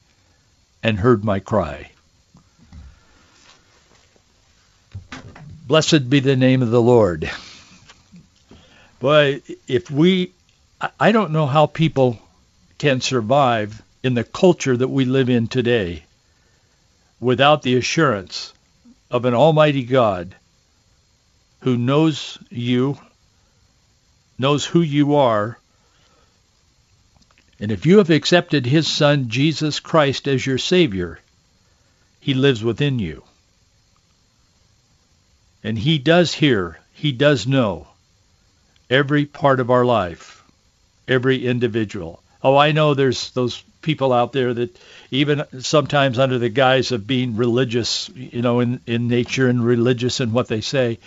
and 0.83 0.99
heard 0.99 1.25
my 1.25 1.39
cry. 1.39 1.89
Blessed 5.65 6.11
be 6.11 6.19
the 6.19 6.35
name 6.35 6.61
of 6.61 6.69
the 6.69 6.79
Lord. 6.79 7.31
Boy, 8.99 9.41
if 9.67 9.89
we 9.89 10.31
I 10.99 11.11
don't 11.11 11.31
know 11.31 11.45
how 11.45 11.67
people 11.67 12.19
can 12.79 13.01
survive 13.01 13.83
in 14.01 14.15
the 14.15 14.23
culture 14.23 14.75
that 14.75 14.87
we 14.87 15.05
live 15.05 15.29
in 15.29 15.47
today 15.47 16.03
without 17.19 17.61
the 17.61 17.75
assurance 17.77 18.51
of 19.11 19.25
an 19.25 19.35
almighty 19.35 19.83
God 19.83 20.35
who 21.59 21.77
knows 21.77 22.39
you, 22.49 22.97
knows 24.39 24.65
who 24.65 24.81
you 24.81 25.15
are, 25.15 25.59
and 27.59 27.71
if 27.71 27.85
you 27.85 27.99
have 27.99 28.09
accepted 28.09 28.65
his 28.65 28.87
son 28.87 29.29
Jesus 29.29 29.79
Christ 29.79 30.27
as 30.27 30.43
your 30.43 30.57
Savior, 30.57 31.19
he 32.19 32.33
lives 32.33 32.63
within 32.63 32.97
you. 32.97 33.23
And 35.63 35.77
he 35.77 35.99
does 35.99 36.33
hear, 36.33 36.79
he 36.91 37.11
does 37.11 37.45
know 37.45 37.87
every 38.89 39.27
part 39.27 39.59
of 39.59 39.69
our 39.69 39.85
life 39.85 40.40
every 41.11 41.45
individual. 41.45 42.23
Oh, 42.41 42.55
I 42.57 42.71
know 42.71 42.93
there's 42.93 43.31
those 43.31 43.63
people 43.81 44.13
out 44.13 44.31
there 44.31 44.53
that 44.53 44.79
even 45.11 45.43
sometimes 45.59 46.17
under 46.17 46.39
the 46.39 46.49
guise 46.49 46.91
of 46.91 47.05
being 47.05 47.35
religious, 47.35 48.09
you 48.15 48.41
know, 48.41 48.61
in, 48.61 48.79
in 48.87 49.07
nature 49.07 49.47
and 49.47 49.63
religious 49.63 50.19
in 50.19 50.33
what 50.33 50.47
they 50.47 50.61
say, 50.61 50.99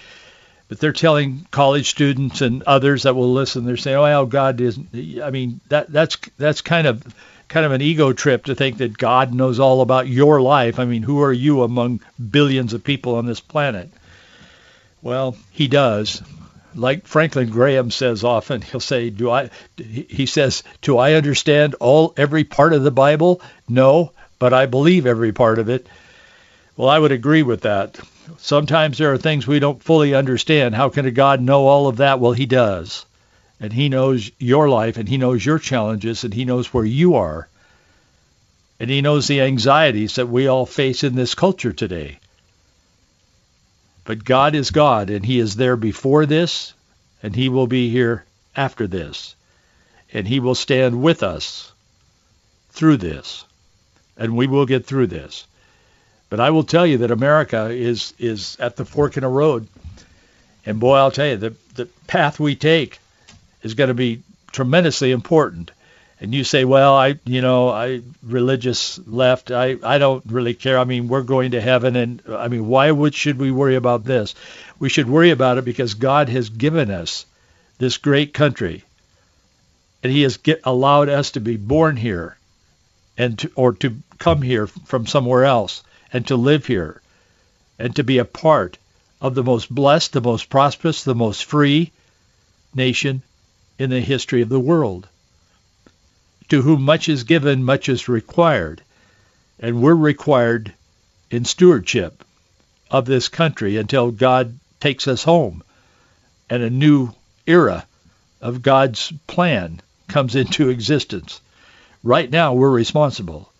but 0.68 0.78
they're 0.78 0.92
telling 0.92 1.46
college 1.50 1.90
students 1.90 2.40
and 2.40 2.62
others 2.64 3.04
that 3.04 3.14
will 3.14 3.32
listen, 3.32 3.64
they're 3.64 3.76
saying, 3.76 3.96
oh, 3.96 4.02
well, 4.02 4.26
God 4.26 4.60
isn't, 4.60 4.88
I 5.22 5.30
mean, 5.30 5.60
that, 5.68 5.90
that's, 5.90 6.16
that's 6.36 6.60
kind 6.60 6.86
of, 6.86 7.02
kind 7.48 7.66
of 7.66 7.72
an 7.72 7.82
ego 7.82 8.12
trip 8.12 8.44
to 8.46 8.54
think 8.54 8.78
that 8.78 8.96
God 8.96 9.34
knows 9.34 9.60
all 9.60 9.80
about 9.80 10.08
your 10.08 10.40
life. 10.40 10.78
I 10.78 10.84
mean, 10.84 11.02
who 11.02 11.22
are 11.22 11.32
you 11.32 11.62
among 11.62 12.00
billions 12.30 12.72
of 12.72 12.84
people 12.84 13.16
on 13.16 13.26
this 13.26 13.40
planet? 13.40 13.90
Well, 15.02 15.36
he 15.50 15.68
does 15.68 16.22
like 16.74 17.06
Franklin 17.06 17.50
Graham 17.50 17.90
says 17.90 18.24
often, 18.24 18.62
he'll 18.62 18.80
say, 18.80 19.10
"Do 19.10 19.30
I?" 19.30 19.50
He 19.76 20.26
says, 20.26 20.62
"Do 20.82 20.98
I 20.98 21.14
understand 21.14 21.74
all 21.80 22.14
every 22.16 22.44
part 22.44 22.72
of 22.72 22.82
the 22.82 22.90
Bible? 22.90 23.40
No, 23.68 24.12
but 24.38 24.52
I 24.52 24.66
believe 24.66 25.06
every 25.06 25.32
part 25.32 25.58
of 25.58 25.68
it." 25.68 25.86
Well, 26.76 26.88
I 26.88 26.98
would 26.98 27.12
agree 27.12 27.42
with 27.42 27.62
that. 27.62 27.98
Sometimes 28.38 28.98
there 28.98 29.12
are 29.12 29.18
things 29.18 29.46
we 29.46 29.60
don't 29.60 29.82
fully 29.82 30.14
understand. 30.14 30.74
How 30.74 30.88
can 30.88 31.06
a 31.06 31.10
God 31.10 31.40
know 31.40 31.66
all 31.66 31.86
of 31.86 31.98
that? 31.98 32.18
Well, 32.18 32.32
he 32.32 32.46
does. 32.46 33.04
And 33.60 33.72
he 33.72 33.88
knows 33.88 34.30
your 34.38 34.68
life 34.68 34.96
and 34.96 35.08
he 35.08 35.16
knows 35.16 35.44
your 35.44 35.58
challenges 35.58 36.24
and 36.24 36.34
he 36.34 36.44
knows 36.44 36.74
where 36.74 36.84
you 36.84 37.14
are. 37.14 37.48
And 38.80 38.90
he 38.90 39.02
knows 39.02 39.28
the 39.28 39.40
anxieties 39.40 40.16
that 40.16 40.28
we 40.28 40.48
all 40.48 40.66
face 40.66 41.04
in 41.04 41.14
this 41.14 41.34
culture 41.34 41.72
today. 41.72 42.18
But 44.04 44.24
God 44.24 44.54
is 44.54 44.70
God, 44.70 45.10
and 45.10 45.24
he 45.24 45.38
is 45.38 45.56
there 45.56 45.76
before 45.76 46.26
this, 46.26 46.74
and 47.22 47.34
he 47.34 47.48
will 47.48 47.66
be 47.66 47.90
here 47.90 48.24
after 48.54 48.86
this. 48.86 49.34
And 50.12 50.28
he 50.28 50.40
will 50.40 50.54
stand 50.54 51.02
with 51.02 51.22
us 51.22 51.72
through 52.70 52.98
this, 52.98 53.44
and 54.16 54.36
we 54.36 54.46
will 54.46 54.66
get 54.66 54.86
through 54.86 55.06
this. 55.08 55.46
But 56.28 56.40
I 56.40 56.50
will 56.50 56.64
tell 56.64 56.86
you 56.86 56.98
that 56.98 57.10
America 57.10 57.70
is, 57.70 58.12
is 58.18 58.56
at 58.60 58.76
the 58.76 58.84
fork 58.84 59.16
in 59.16 59.24
a 59.24 59.28
road. 59.28 59.68
And 60.66 60.80
boy, 60.80 60.96
I'll 60.96 61.10
tell 61.10 61.28
you, 61.28 61.36
the, 61.36 61.54
the 61.74 61.86
path 62.06 62.38
we 62.40 62.56
take 62.56 62.98
is 63.62 63.74
going 63.74 63.88
to 63.88 63.94
be 63.94 64.22
tremendously 64.52 65.12
important 65.12 65.70
and 66.24 66.34
you 66.34 66.42
say, 66.42 66.64
well, 66.64 66.94
I, 66.94 67.18
you 67.26 67.42
know, 67.42 67.68
I 67.68 68.00
religious 68.22 68.98
left. 69.06 69.50
I, 69.50 69.76
I 69.82 69.98
don't 69.98 70.24
really 70.26 70.54
care. 70.54 70.78
I 70.78 70.84
mean, 70.84 71.06
we're 71.06 71.22
going 71.22 71.50
to 71.50 71.60
heaven, 71.60 71.96
and 71.96 72.22
I 72.28 72.48
mean, 72.48 72.66
why 72.66 72.90
would 72.90 73.14
should 73.14 73.38
we 73.38 73.50
worry 73.50 73.76
about 73.76 74.04
this? 74.04 74.34
We 74.78 74.88
should 74.88 75.06
worry 75.08 75.30
about 75.30 75.58
it 75.58 75.66
because 75.66 75.92
God 75.92 76.30
has 76.30 76.48
given 76.48 76.90
us 76.90 77.26
this 77.76 77.98
great 77.98 78.32
country, 78.32 78.84
and 80.02 80.10
He 80.10 80.22
has 80.22 80.38
get, 80.38 80.62
allowed 80.64 81.10
us 81.10 81.32
to 81.32 81.40
be 81.40 81.58
born 81.58 81.96
here, 81.96 82.38
and 83.18 83.38
to, 83.40 83.50
or 83.54 83.74
to 83.74 83.94
come 84.18 84.40
here 84.40 84.66
from 84.66 85.06
somewhere 85.06 85.44
else, 85.44 85.82
and 86.10 86.26
to 86.28 86.36
live 86.36 86.64
here 86.66 87.02
and 87.78 87.94
to 87.96 88.04
be 88.04 88.18
a 88.18 88.24
part 88.24 88.78
of 89.20 89.34
the 89.34 89.44
most 89.44 89.72
blessed, 89.72 90.14
the 90.14 90.20
most 90.22 90.48
prosperous, 90.48 91.04
the 91.04 91.14
most 91.14 91.44
free 91.44 91.92
nation 92.74 93.22
in 93.78 93.90
the 93.90 94.00
history 94.00 94.40
of 94.40 94.48
the 94.48 94.60
world. 94.60 95.06
To 96.50 96.62
whom 96.62 96.82
much 96.82 97.08
is 97.08 97.24
given, 97.24 97.64
much 97.64 97.88
is 97.88 98.08
required. 98.08 98.82
And 99.58 99.82
we're 99.82 99.94
required 99.94 100.72
in 101.30 101.44
stewardship 101.44 102.24
of 102.90 103.06
this 103.06 103.28
country 103.28 103.76
until 103.76 104.10
God 104.10 104.58
takes 104.80 105.08
us 105.08 105.24
home 105.24 105.62
and 106.50 106.62
a 106.62 106.70
new 106.70 107.10
era 107.46 107.86
of 108.40 108.62
God's 108.62 109.12
plan 109.26 109.80
comes 110.08 110.36
into 110.36 110.68
existence. 110.68 111.40
Right 112.02 112.30
now, 112.30 112.52
we're 112.52 112.70
responsible. 112.70 113.50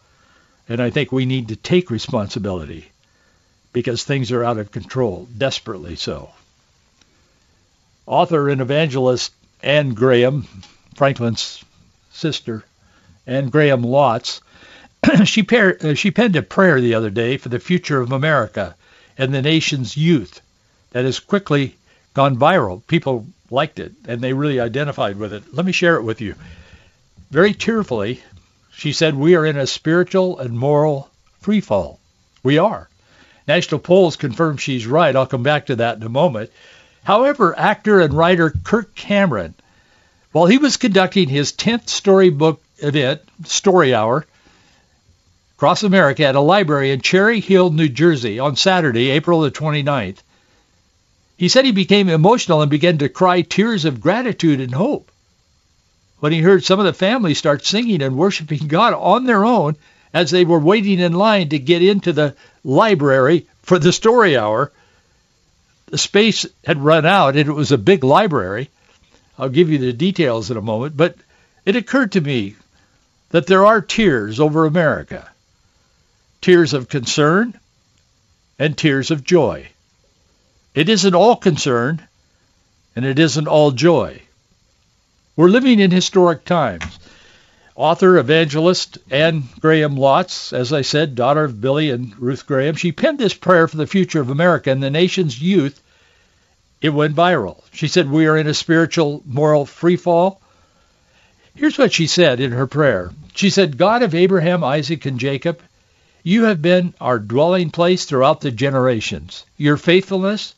And 0.69 0.81
I 0.81 0.91
think 0.91 1.11
we 1.11 1.27
need 1.27 1.49
to 1.49 1.57
take 1.57 1.91
responsibility 1.91 2.91
because 3.73 4.05
things 4.05 4.31
are 4.33 4.45
out 4.45 4.59
of 4.59 4.71
control, 4.71 5.27
desperately 5.37 5.97
so. 5.97 6.31
Author 8.07 8.49
and 8.49 8.61
evangelist 8.61 9.33
Anne 9.63 9.95
Graham, 9.95 10.47
Franklin's 10.95 11.65
sister, 12.13 12.65
Anne 13.27 13.49
Graham 13.49 13.83
Lotz, 13.83 14.41
she, 15.25 15.47
uh, 15.51 15.95
she 15.95 16.11
penned 16.11 16.37
a 16.37 16.43
prayer 16.43 16.81
the 16.81 16.95
other 16.95 17.11
day 17.11 17.37
for 17.37 17.49
the 17.49 17.59
future 17.59 18.01
of 18.01 18.13
America 18.13 18.75
and 19.17 19.33
the 19.33 19.43
nation's 19.43 19.97
youth 19.97 20.41
that 20.91 21.05
has 21.05 21.21
quickly 21.21 21.77
gone 22.15 22.37
viral. 22.37 22.87
People 22.87 23.27
liked 23.51 23.79
it 23.79 23.93
and 24.07 24.21
they 24.21 24.33
really 24.33 24.61
identified 24.61 25.17
with 25.17 25.33
it. 25.33 25.55
Let 25.55 25.67
me 25.67 25.73
share 25.73 25.97
it 25.97 26.03
with 26.03 26.21
you. 26.21 26.35
Very 27.31 27.55
tearfully, 27.55 28.23
she 28.73 28.93
said, 28.93 29.15
we 29.15 29.35
are 29.35 29.47
in 29.47 29.57
a 29.57 29.67
spiritual 29.67 30.39
and 30.39 30.59
moral 30.59 31.11
freefall. 31.43 31.99
We 32.43 32.59
are. 32.59 32.89
National 33.47 33.79
polls 33.79 34.17
confirm 34.17 34.57
she's 34.57 34.87
right. 34.87 35.15
I'll 35.15 35.27
come 35.27 35.43
back 35.43 35.67
to 35.67 35.77
that 35.77 35.97
in 35.97 36.03
a 36.03 36.09
moment. 36.09 36.51
However, 37.03 37.59
actor 37.59 38.01
and 38.01 38.15
writer 38.15 38.51
Kirk 38.65 38.95
Cameron, 38.95 39.55
while 40.33 40.47
he 40.47 40.59
was 40.59 40.79
conducting 40.79 41.29
his 41.29 41.53
10th 41.53 41.89
storybook 41.89 42.63
event, 42.85 43.23
Story 43.45 43.95
Hour, 43.95 44.27
across 45.57 45.83
America 45.83 46.25
at 46.25 46.35
a 46.35 46.41
library 46.41 46.91
in 46.91 47.01
Cherry 47.01 47.41
Hill, 47.41 47.71
New 47.71 47.89
Jersey 47.89 48.39
on 48.39 48.57
Saturday, 48.57 49.11
April 49.11 49.41
the 49.41 49.51
29th, 49.51 50.19
he 51.37 51.49
said 51.49 51.65
he 51.65 51.73
became 51.73 52.09
emotional 52.09 52.63
and 52.63 52.71
began 52.71 52.99
to 52.99 53.09
cry 53.09 53.43
tears 53.43 53.85
of 53.85 54.01
gratitude 54.01 54.61
and 54.61 54.73
hope 54.73 55.11
when 56.21 56.33
he 56.33 56.41
heard 56.41 56.65
some 56.65 56.79
of 56.79 56.87
the 56.87 56.93
families 56.93 57.39
start 57.39 57.67
singing 57.67 58.01
and 58.03 58.17
worshiping 58.17 58.67
God 58.69 58.95
on 58.95 59.25
their 59.25 59.45
own 59.45 59.77
as 60.13 60.31
they 60.31 60.45
were 60.45 60.61
waiting 60.61 61.01
in 61.01 61.13
line 61.13 61.49
to 61.51 61.59
get 61.59 61.83
into 61.83 62.13
the 62.13 62.37
library 62.63 63.47
for 63.63 63.79
the 63.79 63.93
story 63.93 64.37
hour. 64.37 64.73
The 65.87 65.99
space 65.99 66.47
had 66.65 66.83
run 66.83 67.05
out 67.05 67.37
and 67.37 67.49
it 67.49 67.53
was 67.53 67.73
a 67.73 67.79
big 67.79 68.05
library. 68.05 68.71
I'll 69.39 69.49
give 69.49 69.71
you 69.71 69.79
the 69.79 69.93
details 69.93 70.51
in 70.51 70.57
a 70.57 70.63
moment, 70.63 70.97
but 70.97 71.17
it 71.67 71.77
occurred 71.77 72.13
to 72.13 72.21
me 72.21 72.55
that 73.35 73.49
there 73.49 73.67
are 73.67 73.81
tears 73.81 74.39
over 74.39 74.65
America. 74.65 75.29
Tears 76.41 76.73
of 76.73 76.89
concern 76.89 77.59
and 78.61 78.79
tears 78.79 79.11
of 79.11 79.25
joy. 79.25 79.67
It 80.73 80.89
isn't 80.89 81.17
all 81.17 81.35
concern 81.35 82.01
and 82.95 83.05
it 83.05 83.19
isn't 83.19 83.49
all 83.49 83.73
joy. 83.73 84.23
We're 85.35 85.49
living 85.49 85.81
in 85.81 85.91
historic 85.91 86.45
times. 86.45 86.85
Author, 87.75 88.19
evangelist 88.19 88.99
Anne 89.11 89.43
Graham 89.59 89.97
Lotz, 89.97 90.53
as 90.53 90.73
I 90.73 90.83
said, 90.83 91.17
daughter 91.17 91.43
of 91.43 91.61
Billy 91.61 91.91
and 91.91 92.17
Ruth 92.21 92.47
Graham, 92.47 92.77
she 92.77 92.93
penned 92.93 93.19
this 93.19 93.35
prayer 93.35 93.67
for 93.67 93.79
the 93.79 93.89
future 93.89 94.21
of 94.21 94.31
America 94.31 94.71
and 94.71 94.81
the 94.81 94.91
nation's 94.91 95.43
youth. 95.43 95.83
It 96.81 96.91
went 96.91 97.17
viral. 97.17 97.65
She 97.73 97.89
said, 97.89 98.09
we 98.09 98.27
are 98.29 98.37
in 98.37 98.47
a 98.47 98.55
spiritual, 98.55 99.25
moral 99.27 99.67
free 99.67 99.97
fall. 99.97 100.41
Here's 101.57 101.79
what 101.79 101.93
she 101.93 102.09
said 102.09 102.41
in 102.41 102.51
her 102.51 102.67
prayer. 102.67 103.13
She 103.35 103.49
said, 103.49 103.79
God 103.79 104.03
of 104.03 104.15
Abraham, 104.15 104.65
Isaac, 104.65 105.07
and 105.07 105.21
Jacob, 105.21 105.61
you 106.25 106.45
have 106.45 106.61
been 106.61 106.95
our 107.01 107.19
dwelling 107.21 107.71
place 107.71 108.05
throughout 108.05 108.41
the 108.41 108.51
generations. 108.51 109.45
Your 109.57 109.77
faithfulness, 109.77 110.55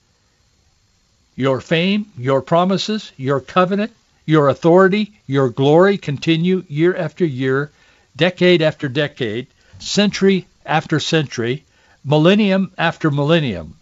your 1.36 1.60
fame, 1.60 2.06
your 2.16 2.40
promises, 2.40 3.12
your 3.18 3.40
covenant, 3.40 3.92
your 4.24 4.48
authority, 4.48 5.12
your 5.26 5.50
glory 5.50 5.98
continue 5.98 6.64
year 6.66 6.96
after 6.96 7.26
year, 7.26 7.70
decade 8.16 8.62
after 8.62 8.88
decade, 8.88 9.48
century 9.78 10.46
after 10.64 10.98
century, 10.98 11.64
millennium 12.04 12.72
after 12.78 13.10
millennium. 13.10 13.76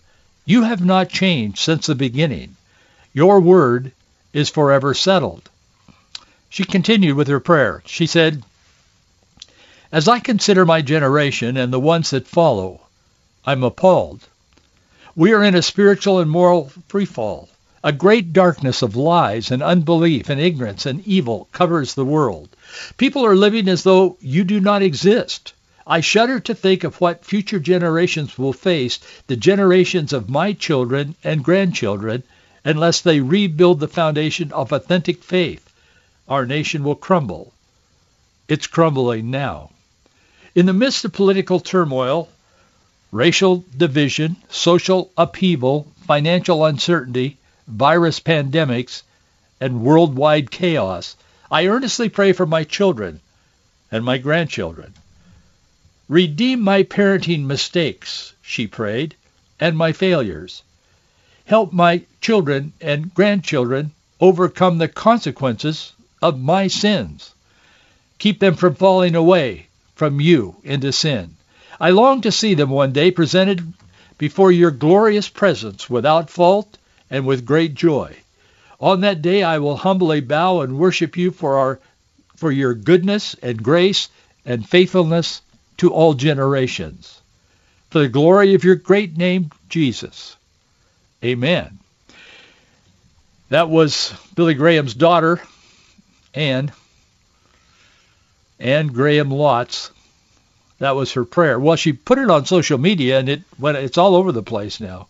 You 0.46 0.64
have 0.64 0.85
not 0.85 1.11
changed 1.11 1.59
since 1.59 1.87
the 1.87 1.94
beginning. 1.94 2.57
Your 3.12 3.40
word 3.40 3.92
is 4.33 4.50
forever 4.50 4.94
settled. 4.94 5.48
She 6.54 6.62
continued 6.62 7.16
with 7.16 7.26
her 7.26 7.40
prayer. 7.40 7.82
She 7.84 8.06
said, 8.06 8.44
As 9.90 10.06
I 10.06 10.20
consider 10.20 10.64
my 10.64 10.82
generation 10.82 11.56
and 11.56 11.72
the 11.72 11.80
ones 11.80 12.10
that 12.10 12.28
follow, 12.28 12.82
I'm 13.44 13.64
appalled. 13.64 14.20
We 15.16 15.32
are 15.32 15.42
in 15.42 15.56
a 15.56 15.62
spiritual 15.62 16.20
and 16.20 16.30
moral 16.30 16.70
freefall. 16.88 17.48
A 17.82 17.90
great 17.90 18.32
darkness 18.32 18.82
of 18.82 18.94
lies 18.94 19.50
and 19.50 19.64
unbelief 19.64 20.28
and 20.28 20.40
ignorance 20.40 20.86
and 20.86 21.04
evil 21.04 21.48
covers 21.50 21.94
the 21.94 22.04
world. 22.04 22.50
People 22.98 23.26
are 23.26 23.34
living 23.34 23.68
as 23.68 23.82
though 23.82 24.16
you 24.20 24.44
do 24.44 24.60
not 24.60 24.80
exist. 24.80 25.54
I 25.88 25.98
shudder 25.98 26.38
to 26.38 26.54
think 26.54 26.84
of 26.84 27.00
what 27.00 27.24
future 27.24 27.58
generations 27.58 28.38
will 28.38 28.52
face, 28.52 29.00
the 29.26 29.34
generations 29.34 30.12
of 30.12 30.30
my 30.30 30.52
children 30.52 31.16
and 31.24 31.42
grandchildren, 31.42 32.22
unless 32.64 33.00
they 33.00 33.18
rebuild 33.18 33.80
the 33.80 33.88
foundation 33.88 34.52
of 34.52 34.70
authentic 34.70 35.24
faith. 35.24 35.63
Our 36.28 36.46
nation 36.46 36.84
will 36.84 36.94
crumble. 36.94 37.52
It's 38.48 38.66
crumbling 38.66 39.30
now. 39.30 39.70
In 40.54 40.66
the 40.66 40.72
midst 40.72 41.04
of 41.04 41.12
political 41.12 41.60
turmoil, 41.60 42.28
racial 43.12 43.64
division, 43.76 44.37
social 44.48 45.10
upheaval, 45.16 45.87
financial 46.06 46.64
uncertainty, 46.64 47.37
virus 47.66 48.20
pandemics, 48.20 49.02
and 49.60 49.82
worldwide 49.82 50.50
chaos, 50.50 51.16
I 51.50 51.66
earnestly 51.66 52.08
pray 52.08 52.32
for 52.32 52.46
my 52.46 52.64
children 52.64 53.20
and 53.90 54.04
my 54.04 54.18
grandchildren. 54.18 54.94
Redeem 56.08 56.60
my 56.60 56.82
parenting 56.82 57.46
mistakes, 57.46 58.34
she 58.42 58.66
prayed, 58.66 59.14
and 59.58 59.76
my 59.76 59.92
failures. 59.92 60.62
Help 61.46 61.72
my 61.72 62.02
children 62.20 62.72
and 62.80 63.14
grandchildren 63.14 63.92
overcome 64.20 64.78
the 64.78 64.88
consequences 64.88 65.93
of 66.24 66.40
my 66.40 66.68
sins. 66.68 67.34
Keep 68.18 68.40
them 68.40 68.54
from 68.54 68.74
falling 68.74 69.14
away 69.14 69.66
from 69.94 70.22
you 70.22 70.56
into 70.64 70.90
sin. 70.90 71.37
I 71.78 71.90
long 71.90 72.22
to 72.22 72.32
see 72.32 72.54
them 72.54 72.70
one 72.70 72.92
day 72.92 73.10
presented 73.10 73.74
before 74.16 74.50
your 74.50 74.70
glorious 74.70 75.28
presence 75.28 75.90
without 75.90 76.30
fault 76.30 76.78
and 77.10 77.26
with 77.26 77.44
great 77.44 77.74
joy. 77.74 78.16
On 78.80 79.02
that 79.02 79.20
day 79.20 79.42
I 79.42 79.58
will 79.58 79.76
humbly 79.76 80.22
bow 80.22 80.62
and 80.62 80.78
worship 80.78 81.18
you 81.18 81.30
for 81.30 81.58
our 81.58 81.80
for 82.37 82.50
your 82.50 82.72
goodness 82.72 83.37
and 83.42 83.62
grace 83.62 84.08
and 84.46 84.66
faithfulness 84.66 85.42
to 85.76 85.92
all 85.92 86.14
generations. 86.14 87.20
For 87.90 87.98
the 87.98 88.08
glory 88.08 88.54
of 88.54 88.64
your 88.64 88.76
great 88.76 89.18
name, 89.18 89.50
Jesus. 89.68 90.37
Amen. 91.22 91.78
That 93.50 93.68
was 93.68 94.14
Billy 94.34 94.54
Graham's 94.54 94.94
daughter, 94.94 95.42
Anne, 96.34 96.72
Anne 98.58 98.88
Graham 98.88 99.30
Lotz. 99.30 99.90
That 100.78 100.96
was 100.96 101.12
her 101.12 101.24
prayer. 101.24 101.58
Well, 101.58 101.76
she 101.76 101.92
put 101.92 102.18
it 102.18 102.30
on 102.30 102.46
social 102.46 102.78
media, 102.78 103.18
and 103.18 103.28
it 103.28 103.42
went, 103.58 103.78
it's 103.78 103.98
all 103.98 104.16
over 104.16 104.32
the 104.32 104.42
place 104.42 104.80
now. 104.80 105.06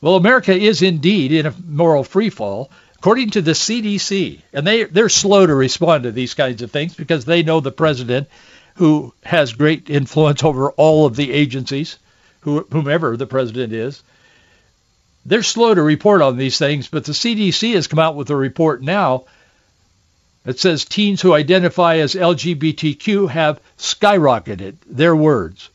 Well, 0.00 0.16
America 0.16 0.54
is 0.54 0.82
indeed 0.82 1.32
in 1.32 1.46
a 1.46 1.54
moral 1.66 2.04
freefall, 2.04 2.68
according 2.96 3.30
to 3.30 3.42
the 3.42 3.52
CDC. 3.52 4.40
And 4.52 4.66
they, 4.66 4.84
they're 4.84 5.08
slow 5.08 5.46
to 5.46 5.54
respond 5.54 6.02
to 6.02 6.12
these 6.12 6.34
kinds 6.34 6.60
of 6.60 6.70
things 6.70 6.94
because 6.94 7.24
they 7.24 7.42
know 7.42 7.60
the 7.60 7.72
president 7.72 8.28
who 8.74 9.14
has 9.22 9.54
great 9.54 9.88
influence 9.88 10.44
over 10.44 10.72
all 10.72 11.06
of 11.06 11.16
the 11.16 11.32
agencies, 11.32 11.96
who, 12.40 12.66
whomever 12.70 13.16
the 13.16 13.26
president 13.26 13.72
is. 13.72 14.02
They're 15.24 15.42
slow 15.42 15.74
to 15.74 15.82
report 15.82 16.20
on 16.20 16.36
these 16.36 16.58
things, 16.58 16.88
but 16.88 17.04
the 17.04 17.12
CDC 17.12 17.74
has 17.74 17.86
come 17.86 17.98
out 17.98 18.14
with 18.14 18.28
a 18.28 18.36
report 18.36 18.82
now 18.82 19.24
that 20.44 20.60
says 20.60 20.84
teens 20.84 21.20
who 21.20 21.34
identify 21.34 21.96
as 21.96 22.14
LGBTQ 22.14 23.30
have 23.30 23.60
skyrocketed, 23.78 24.76
their 24.86 25.16
words. 25.16 25.68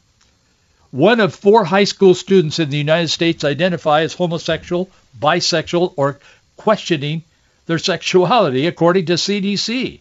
One 0.91 1.19
of 1.19 1.35
four 1.35 1.63
high 1.65 1.83
school 1.83 2.15
students 2.15 2.59
in 2.59 2.69
the 2.69 2.77
United 2.77 3.09
States 3.09 3.43
identify 3.43 4.01
as 4.01 4.13
homosexual, 4.13 4.89
bisexual, 5.19 5.93
or 5.97 6.19
questioning 6.57 7.23
their 7.67 7.79
sexuality, 7.79 8.65
according 8.65 9.05
to 9.07 9.13
CDC. 9.13 9.99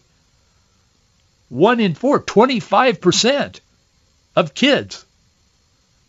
One 1.49 1.79
in 1.79 1.95
four, 1.95 2.21
25% 2.21 3.59
of 4.35 4.53
kids 4.53 5.05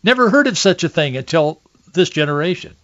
Never 0.03 0.29
heard 0.29 0.47
of 0.47 0.57
such 0.57 0.83
a 0.83 0.89
thing 0.89 1.15
until 1.15 1.61
this 1.93 2.09
generation. 2.09 2.75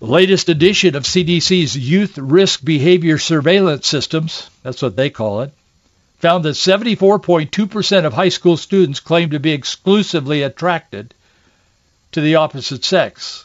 The 0.00 0.06
latest 0.06 0.48
edition 0.48 0.94
of 0.94 1.02
CDC's 1.02 1.76
Youth 1.76 2.18
Risk 2.18 2.64
Behavior 2.64 3.18
Surveillance 3.18 3.88
Systems, 3.88 4.48
that's 4.62 4.80
what 4.80 4.94
they 4.94 5.10
call 5.10 5.40
it, 5.40 5.52
found 6.20 6.44
that 6.44 6.54
74.2% 6.54 8.04
of 8.04 8.12
high 8.12 8.28
school 8.28 8.56
students 8.56 9.00
claim 9.00 9.30
to 9.30 9.40
be 9.40 9.50
exclusively 9.50 10.42
attracted 10.42 11.14
to 12.12 12.20
the 12.20 12.36
opposite 12.36 12.84
sex. 12.84 13.44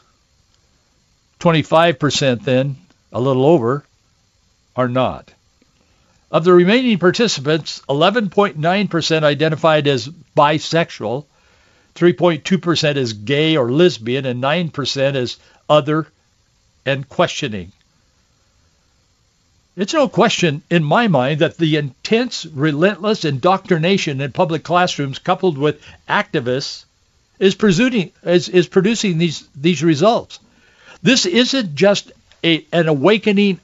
25% 1.39 2.43
then, 2.43 2.75
a 3.11 3.19
little 3.19 3.47
over, 3.47 3.83
are 4.75 4.87
not. 4.87 5.33
Of 6.31 6.43
the 6.43 6.53
remaining 6.53 6.99
participants, 6.99 7.81
11.9% 7.89 9.23
identified 9.23 9.87
as 9.87 10.07
bisexual, 10.37 11.25
3.2% 11.95 12.95
as 12.95 13.13
gay 13.13 13.57
or 13.57 13.71
lesbian, 13.71 14.27
and 14.27 14.41
9% 14.43 15.15
as 15.15 15.37
other 15.67 16.07
and 16.85 17.07
questioning. 17.07 17.71
It's 19.75 19.93
no 19.93 20.07
question 20.07 20.61
in 20.69 20.83
my 20.83 21.07
mind 21.07 21.39
that 21.39 21.57
the 21.57 21.77
intense, 21.77 22.45
relentless 22.45 23.25
indoctrination 23.25 24.21
in 24.21 24.31
public 24.31 24.63
classrooms 24.63 25.17
coupled 25.17 25.57
with 25.57 25.81
activists 26.07 26.85
is 27.39 27.55
producing, 27.55 28.11
is, 28.23 28.49
is 28.49 28.67
producing 28.67 29.17
these, 29.17 29.47
these 29.55 29.83
results. 29.83 30.39
This 31.01 31.25
isn't 31.25 31.75
just 31.75 32.11
a, 32.43 32.65
an 32.71 32.87
awakening 32.87 33.59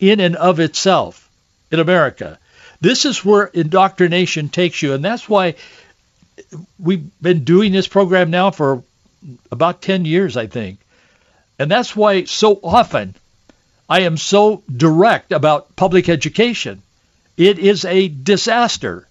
in 0.00 0.18
and 0.18 0.34
of 0.34 0.58
itself 0.58 1.28
in 1.70 1.78
America. 1.78 2.38
This 2.80 3.04
is 3.04 3.24
where 3.24 3.44
indoctrination 3.44 4.48
takes 4.48 4.82
you, 4.82 4.92
and 4.92 5.04
that's 5.04 5.28
why 5.28 5.54
we've 6.80 7.08
been 7.20 7.44
doing 7.44 7.70
this 7.70 7.86
program 7.86 8.30
now 8.30 8.50
for 8.50 8.82
about 9.52 9.82
10 9.82 10.04
years, 10.04 10.36
I 10.36 10.48
think. 10.48 10.78
And 11.58 11.70
that's 11.70 11.94
why 11.94 12.24
so 12.24 12.58
often 12.62 13.14
I 13.88 14.00
am 14.00 14.16
so 14.16 14.62
direct 14.74 15.32
about 15.32 15.76
public 15.76 16.08
education. 16.08 16.82
It 17.36 17.58
is 17.58 17.84
a 17.84 18.08
disaster. 18.08 19.06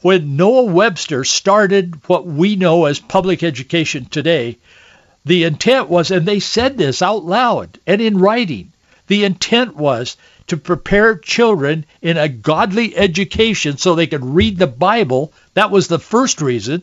When 0.00 0.36
Noah 0.36 0.64
Webster 0.64 1.24
started 1.24 2.06
what 2.06 2.26
we 2.26 2.56
know 2.56 2.84
as 2.84 3.00
public 3.00 3.42
education 3.42 4.04
today, 4.04 4.58
the 5.24 5.44
intent 5.44 5.88
was, 5.88 6.10
and 6.10 6.26
they 6.26 6.40
said 6.40 6.76
this 6.76 7.00
out 7.00 7.24
loud 7.24 7.78
and 7.86 8.00
in 8.00 8.18
writing, 8.18 8.72
the 9.06 9.24
intent 9.24 9.76
was 9.76 10.16
to 10.48 10.56
prepare 10.56 11.16
children 11.16 11.86
in 12.02 12.18
a 12.18 12.28
godly 12.28 12.94
education 12.96 13.78
so 13.78 13.94
they 13.94 14.06
could 14.06 14.24
read 14.24 14.58
the 14.58 14.66
Bible. 14.66 15.32
That 15.54 15.70
was 15.70 15.88
the 15.88 15.98
first 15.98 16.42
reason. 16.42 16.82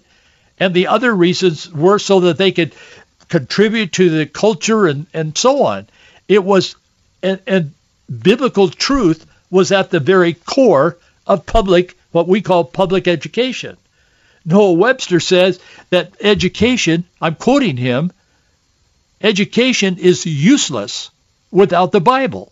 And 0.59 0.73
the 0.73 0.87
other 0.87 1.13
reasons 1.13 1.71
were 1.71 1.99
so 1.99 2.21
that 2.21 2.37
they 2.37 2.51
could 2.51 2.73
contribute 3.31 3.93
to 3.93 4.09
the 4.09 4.25
culture 4.27 4.85
and, 4.85 5.07
and 5.13 5.35
so 5.35 5.63
on. 5.63 5.87
It 6.27 6.43
was, 6.43 6.75
and, 7.23 7.39
and 7.47 7.73
biblical 8.11 8.69
truth 8.69 9.25
was 9.49 9.71
at 9.71 9.89
the 9.89 10.01
very 10.01 10.33
core 10.33 10.97
of 11.25 11.45
public, 11.45 11.97
what 12.11 12.27
we 12.27 12.41
call 12.41 12.63
public 12.65 13.07
education. 13.07 13.77
Noah 14.45 14.73
Webster 14.73 15.19
says 15.19 15.59
that 15.91 16.11
education, 16.21 17.05
I'm 17.21 17.35
quoting 17.35 17.77
him, 17.77 18.11
education 19.21 19.97
is 19.97 20.25
useless 20.25 21.09
without 21.51 21.91
the 21.91 22.01
Bible. 22.01 22.51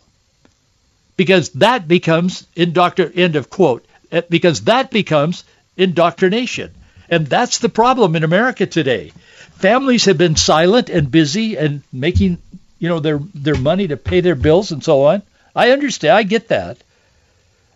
Because 1.18 1.50
that 1.50 1.88
becomes 1.88 2.48
indoctr 2.56 3.12
end 3.18 3.36
of 3.36 3.50
quote. 3.50 3.86
Eh, 4.12 4.22
because 4.30 4.62
that 4.62 4.92
becomes 4.92 5.44
indoctrination. 5.76 6.72
And 7.10 7.28
that's 7.28 7.58
the 7.58 7.70
problem 7.70 8.16
in 8.16 8.24
America 8.24 8.66
today. 8.66 9.12
Families 9.60 10.06
have 10.06 10.18
been 10.18 10.36
silent 10.36 10.90
and 10.90 11.12
busy 11.12 11.58
and 11.58 11.82
making, 11.92 12.38
you 12.80 12.90
know, 12.90 13.00
their 13.00 13.20
their 13.34 13.58
money 13.58 13.88
to 13.88 13.98
pay 13.98 14.22
their 14.22 14.36
bills 14.36 14.72
and 14.72 14.84
so 14.84 15.04
on. 15.04 15.22
I 15.56 15.72
understand. 15.72 16.14
I 16.14 16.24
get 16.24 16.48
that. 16.48 16.78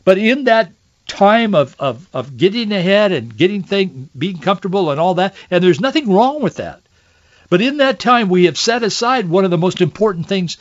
But 0.06 0.18
in 0.18 0.46
that 0.46 0.72
time 1.08 1.56
of, 1.56 1.76
of, 1.80 2.08
of 2.14 2.38
getting 2.38 2.72
ahead 2.72 3.12
and 3.12 3.36
getting 3.36 3.64
things, 3.64 4.10
being 4.18 4.38
comfortable 4.40 4.92
and 4.92 5.00
all 5.00 5.16
that, 5.16 5.36
and 5.52 5.64
there's 5.64 5.80
nothing 5.80 6.12
wrong 6.12 6.42
with 6.42 6.56
that. 6.56 6.82
But 7.50 7.62
in 7.62 7.78
that 7.78 8.00
time, 8.00 8.30
we 8.30 8.46
have 8.46 8.58
set 8.58 8.84
aside 8.84 9.30
one 9.30 9.46
of 9.46 9.52
the 9.52 9.58
most 9.58 9.82
important 9.82 10.28
things 10.28 10.58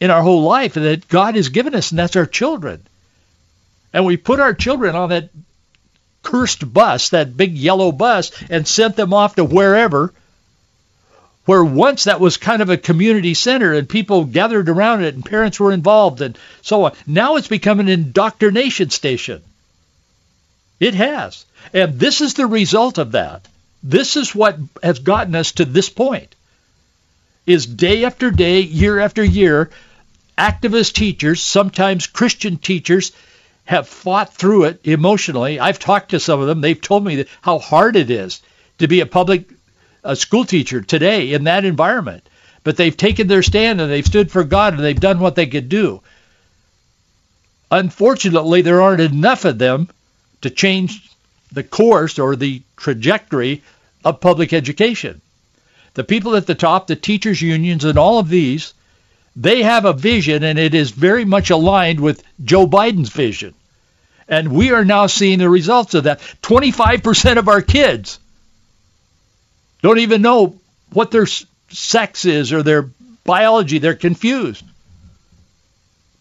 in 0.00 0.10
our 0.10 0.22
whole 0.22 0.42
life 0.42 0.74
that 0.74 1.08
God 1.08 1.36
has 1.36 1.48
given 1.48 1.74
us, 1.74 1.90
and 1.90 1.98
that's 1.98 2.16
our 2.16 2.26
children. 2.26 2.86
And 3.92 4.04
we 4.04 4.16
put 4.16 4.40
our 4.40 4.54
children 4.54 4.96
on 4.96 5.10
that 5.10 5.30
cursed 6.22 6.72
bus, 6.72 7.10
that 7.10 7.36
big 7.36 7.56
yellow 7.56 7.92
bus, 7.92 8.32
and 8.50 8.66
sent 8.66 8.96
them 8.96 9.14
off 9.14 9.36
to 9.36 9.44
wherever, 9.44 10.12
where 11.48 11.64
once 11.64 12.04
that 12.04 12.20
was 12.20 12.36
kind 12.36 12.60
of 12.60 12.68
a 12.68 12.76
community 12.76 13.32
center 13.32 13.72
and 13.72 13.88
people 13.88 14.26
gathered 14.26 14.68
around 14.68 15.02
it 15.02 15.14
and 15.14 15.24
parents 15.24 15.58
were 15.58 15.72
involved 15.72 16.20
and 16.20 16.36
so 16.60 16.84
on. 16.84 16.92
Now 17.06 17.36
it's 17.36 17.48
become 17.48 17.80
an 17.80 17.88
indoctrination 17.88 18.90
station. 18.90 19.40
It 20.78 20.92
has. 20.92 21.46
And 21.72 21.98
this 21.98 22.20
is 22.20 22.34
the 22.34 22.46
result 22.46 22.98
of 22.98 23.12
that. 23.12 23.48
This 23.82 24.14
is 24.18 24.34
what 24.34 24.58
has 24.82 24.98
gotten 24.98 25.34
us 25.34 25.52
to 25.52 25.64
this 25.64 25.88
point. 25.88 26.34
Is 27.46 27.64
day 27.64 28.04
after 28.04 28.30
day, 28.30 28.60
year 28.60 28.98
after 29.00 29.24
year, 29.24 29.70
activist 30.36 30.92
teachers, 30.92 31.42
sometimes 31.42 32.06
Christian 32.06 32.58
teachers, 32.58 33.12
have 33.64 33.88
fought 33.88 34.34
through 34.34 34.64
it 34.64 34.80
emotionally. 34.84 35.58
I've 35.58 35.78
talked 35.78 36.10
to 36.10 36.20
some 36.20 36.40
of 36.40 36.46
them. 36.46 36.60
They've 36.60 36.78
told 36.78 37.06
me 37.06 37.24
how 37.40 37.58
hard 37.58 37.96
it 37.96 38.10
is 38.10 38.42
to 38.80 38.86
be 38.86 39.00
a 39.00 39.06
public 39.06 39.48
a 40.04 40.16
school 40.16 40.44
teacher 40.44 40.80
today 40.80 41.32
in 41.32 41.44
that 41.44 41.64
environment. 41.64 42.28
But 42.64 42.76
they've 42.76 42.96
taken 42.96 43.28
their 43.28 43.42
stand 43.42 43.80
and 43.80 43.90
they've 43.90 44.06
stood 44.06 44.30
for 44.30 44.44
God 44.44 44.74
and 44.74 44.82
they've 44.82 44.98
done 44.98 45.20
what 45.20 45.34
they 45.34 45.46
could 45.46 45.68
do. 45.68 46.02
Unfortunately, 47.70 48.62
there 48.62 48.82
aren't 48.82 49.00
enough 49.00 49.44
of 49.44 49.58
them 49.58 49.88
to 50.42 50.50
change 50.50 51.10
the 51.52 51.62
course 51.62 52.18
or 52.18 52.36
the 52.36 52.62
trajectory 52.76 53.62
of 54.04 54.20
public 54.20 54.52
education. 54.52 55.20
The 55.94 56.04
people 56.04 56.36
at 56.36 56.46
the 56.46 56.54
top, 56.54 56.86
the 56.86 56.96
teachers 56.96 57.42
unions 57.42 57.84
and 57.84 57.98
all 57.98 58.18
of 58.18 58.28
these, 58.28 58.74
they 59.34 59.62
have 59.62 59.84
a 59.84 59.92
vision 59.92 60.42
and 60.42 60.58
it 60.58 60.74
is 60.74 60.90
very 60.90 61.24
much 61.24 61.50
aligned 61.50 62.00
with 62.00 62.22
Joe 62.44 62.66
Biden's 62.66 63.10
vision. 63.10 63.54
And 64.28 64.52
we 64.52 64.72
are 64.72 64.84
now 64.84 65.06
seeing 65.06 65.38
the 65.38 65.48
results 65.48 65.94
of 65.94 66.04
that. 66.04 66.20
25% 66.42 67.38
of 67.38 67.48
our 67.48 67.62
kids 67.62 68.18
don't 69.82 69.98
even 69.98 70.22
know 70.22 70.58
what 70.92 71.10
their 71.10 71.26
sex 71.70 72.24
is 72.24 72.52
or 72.52 72.62
their 72.62 72.88
biology. 73.24 73.78
They're 73.78 73.94
confused. 73.94 74.64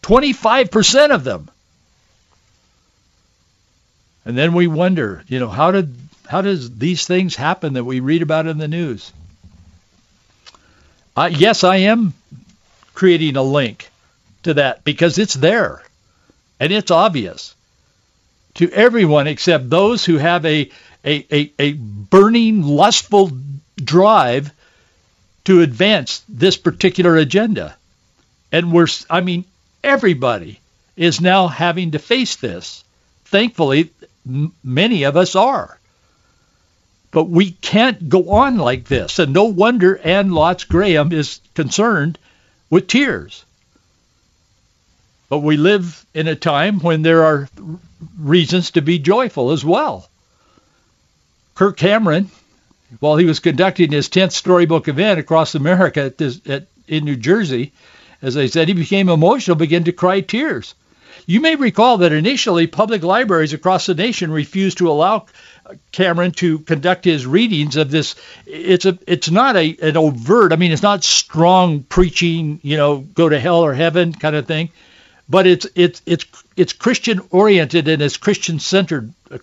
25% 0.04 1.12
of 1.12 1.24
them. 1.24 1.50
And 4.26 4.38
then 4.38 4.54
we 4.54 4.68
wonder, 4.68 5.24
you 5.28 5.40
know, 5.40 5.48
how 5.48 5.72
did 5.72 5.96
how 6.28 6.42
does 6.42 6.78
these 6.78 7.08
things 7.08 7.36
happen 7.36 7.74
that 7.74 7.86
we 7.86 8.02
read 8.02 8.22
about 8.22 8.48
in 8.48 8.58
the 8.58 8.68
news? 8.68 9.14
Uh, 11.16 11.30
yes, 11.32 11.64
I 11.64 11.78
am 11.78 12.14
creating 12.94 13.38
a 13.38 13.42
link 13.42 13.90
to 14.44 14.56
that 14.56 14.84
because 14.84 15.18
it's 15.18 15.34
there 15.34 15.82
and 16.60 16.74
it's 16.74 16.92
obvious 16.92 17.56
to 18.56 18.70
everyone 18.72 19.28
except 19.28 19.70
those 19.70 20.04
who 20.04 20.18
have 20.18 20.46
a, 20.46 20.70
a, 21.08 21.26
a, 21.32 21.54
a 21.58 21.74
burning, 21.74 22.64
lustful 22.64 23.32
drive 23.78 24.52
to 25.46 25.62
advance 25.62 26.22
this 26.28 26.58
particular 26.58 27.16
agenda. 27.16 27.78
And 28.52 28.74
we're, 28.74 28.88
I 29.10 29.22
mean, 29.22 29.46
everybody 29.84 30.60
is 30.98 31.22
now 31.22 31.48
having 31.48 31.92
to 31.92 32.00
face 32.00 32.36
this. 32.36 32.84
Thankfully, 33.26 33.92
m- 34.28 34.52
many 34.64 35.04
of 35.04 35.16
us 35.16 35.36
are. 35.36 35.80
But 37.12 37.26
we 37.26 37.52
can't 37.52 38.10
go 38.10 38.32
on 38.32 38.58
like 38.58 38.86
this. 38.86 39.20
And 39.20 39.32
no 39.32 39.46
wonder 39.46 39.98
Anne 39.98 40.30
Lotz 40.32 40.68
Graham 40.68 41.14
is 41.14 41.40
concerned 41.56 42.20
with 42.70 42.88
tears. 42.88 43.46
But 45.30 45.40
we 45.40 45.56
live 45.56 46.06
in 46.14 46.28
a 46.28 46.36
time 46.36 46.80
when 46.80 47.02
there 47.02 47.24
are 47.24 47.50
reasons 48.20 48.72
to 48.72 48.82
be 48.82 49.00
joyful 49.00 49.52
as 49.52 49.64
well. 49.64 50.10
Kirk 51.58 51.76
Cameron, 51.76 52.30
while 53.00 53.18
he 53.18 53.26
was 53.26 53.40
conducting 53.40 53.92
his 53.92 54.10
10th 54.10 54.32
storybook 54.32 54.88
event 54.88 55.20
across 55.20 55.56
America 55.56 56.04
at 56.04 56.18
this, 56.18 56.40
at, 56.48 56.68
in 56.88 57.04
New 57.04 57.16
Jersey, 57.16 57.74
as 58.22 58.38
I 58.38 58.46
said, 58.46 58.68
he 58.68 58.76
became 58.76 59.10
emotional, 59.10 59.56
began 59.58 59.84
to 59.86 59.92
cry 59.92 60.22
tears. 60.22 60.76
You 61.26 61.42
may 61.42 61.56
recall 61.56 61.98
that 61.98 62.12
initially 62.12 62.68
public 62.68 63.02
libraries 63.02 63.54
across 63.54 63.88
the 63.88 63.96
nation 63.96 64.32
refused 64.32 64.78
to 64.78 64.90
allow 64.92 65.26
Cameron 65.92 66.32
to 66.34 66.60
conduct 66.60 67.06
his 67.06 67.26
readings 67.26 67.76
of 67.76 67.90
this. 67.90 68.14
It's 68.46 68.86
a 68.86 68.98
it's 69.08 69.32
not 69.32 69.58
a 69.58 69.76
an 69.82 69.98
overt. 69.98 70.54
I 70.54 70.58
mean, 70.58 70.72
it's 70.72 70.84
not 70.84 71.04
strong 71.04 71.82
preaching. 71.82 72.60
You 72.62 72.78
know, 72.78 73.00
go 73.00 73.28
to 73.28 73.40
hell 73.40 73.66
or 73.66 73.74
heaven 73.74 74.14
kind 74.14 74.36
of 74.36 74.46
thing 74.46 74.70
but 75.30 75.48
it's 75.48 75.68
it's 75.76 76.02
it's 76.06 76.26
it's 76.56 76.74
Christian 76.74 77.22
oriented 77.32 77.88
and 77.88 78.02
it's 78.02 78.18
Christian 78.18 78.60
centered. 78.60 79.14
Uh, 79.30 79.40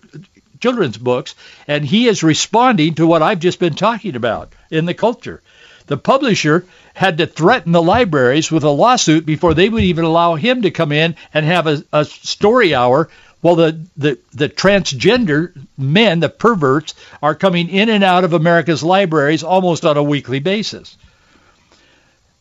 children's 0.65 0.97
books, 0.97 1.35
and 1.67 1.85
he 1.85 2.07
is 2.07 2.23
responding 2.23 2.95
to 2.95 3.05
what 3.05 3.21
I've 3.21 3.39
just 3.39 3.59
been 3.59 3.75
talking 3.75 4.15
about 4.15 4.51
in 4.71 4.85
the 4.85 4.95
culture. 4.95 5.43
The 5.85 5.95
publisher 5.95 6.65
had 6.95 7.19
to 7.19 7.27
threaten 7.27 7.71
the 7.71 7.83
libraries 7.83 8.51
with 8.51 8.63
a 8.63 8.71
lawsuit 8.71 9.27
before 9.27 9.53
they 9.53 9.69
would 9.69 9.83
even 9.83 10.05
allow 10.05 10.33
him 10.33 10.63
to 10.63 10.71
come 10.71 10.91
in 10.91 11.17
and 11.35 11.45
have 11.45 11.67
a, 11.67 11.83
a 11.93 12.03
story 12.03 12.73
hour 12.73 13.09
while 13.41 13.55
the, 13.55 13.85
the, 13.95 14.17
the 14.33 14.49
transgender 14.49 15.53
men, 15.77 16.19
the 16.19 16.29
perverts, 16.29 16.95
are 17.21 17.35
coming 17.35 17.69
in 17.69 17.89
and 17.89 18.03
out 18.03 18.23
of 18.23 18.33
America's 18.33 18.81
libraries 18.81 19.43
almost 19.43 19.85
on 19.85 19.97
a 19.97 20.03
weekly 20.03 20.39
basis. 20.39 20.97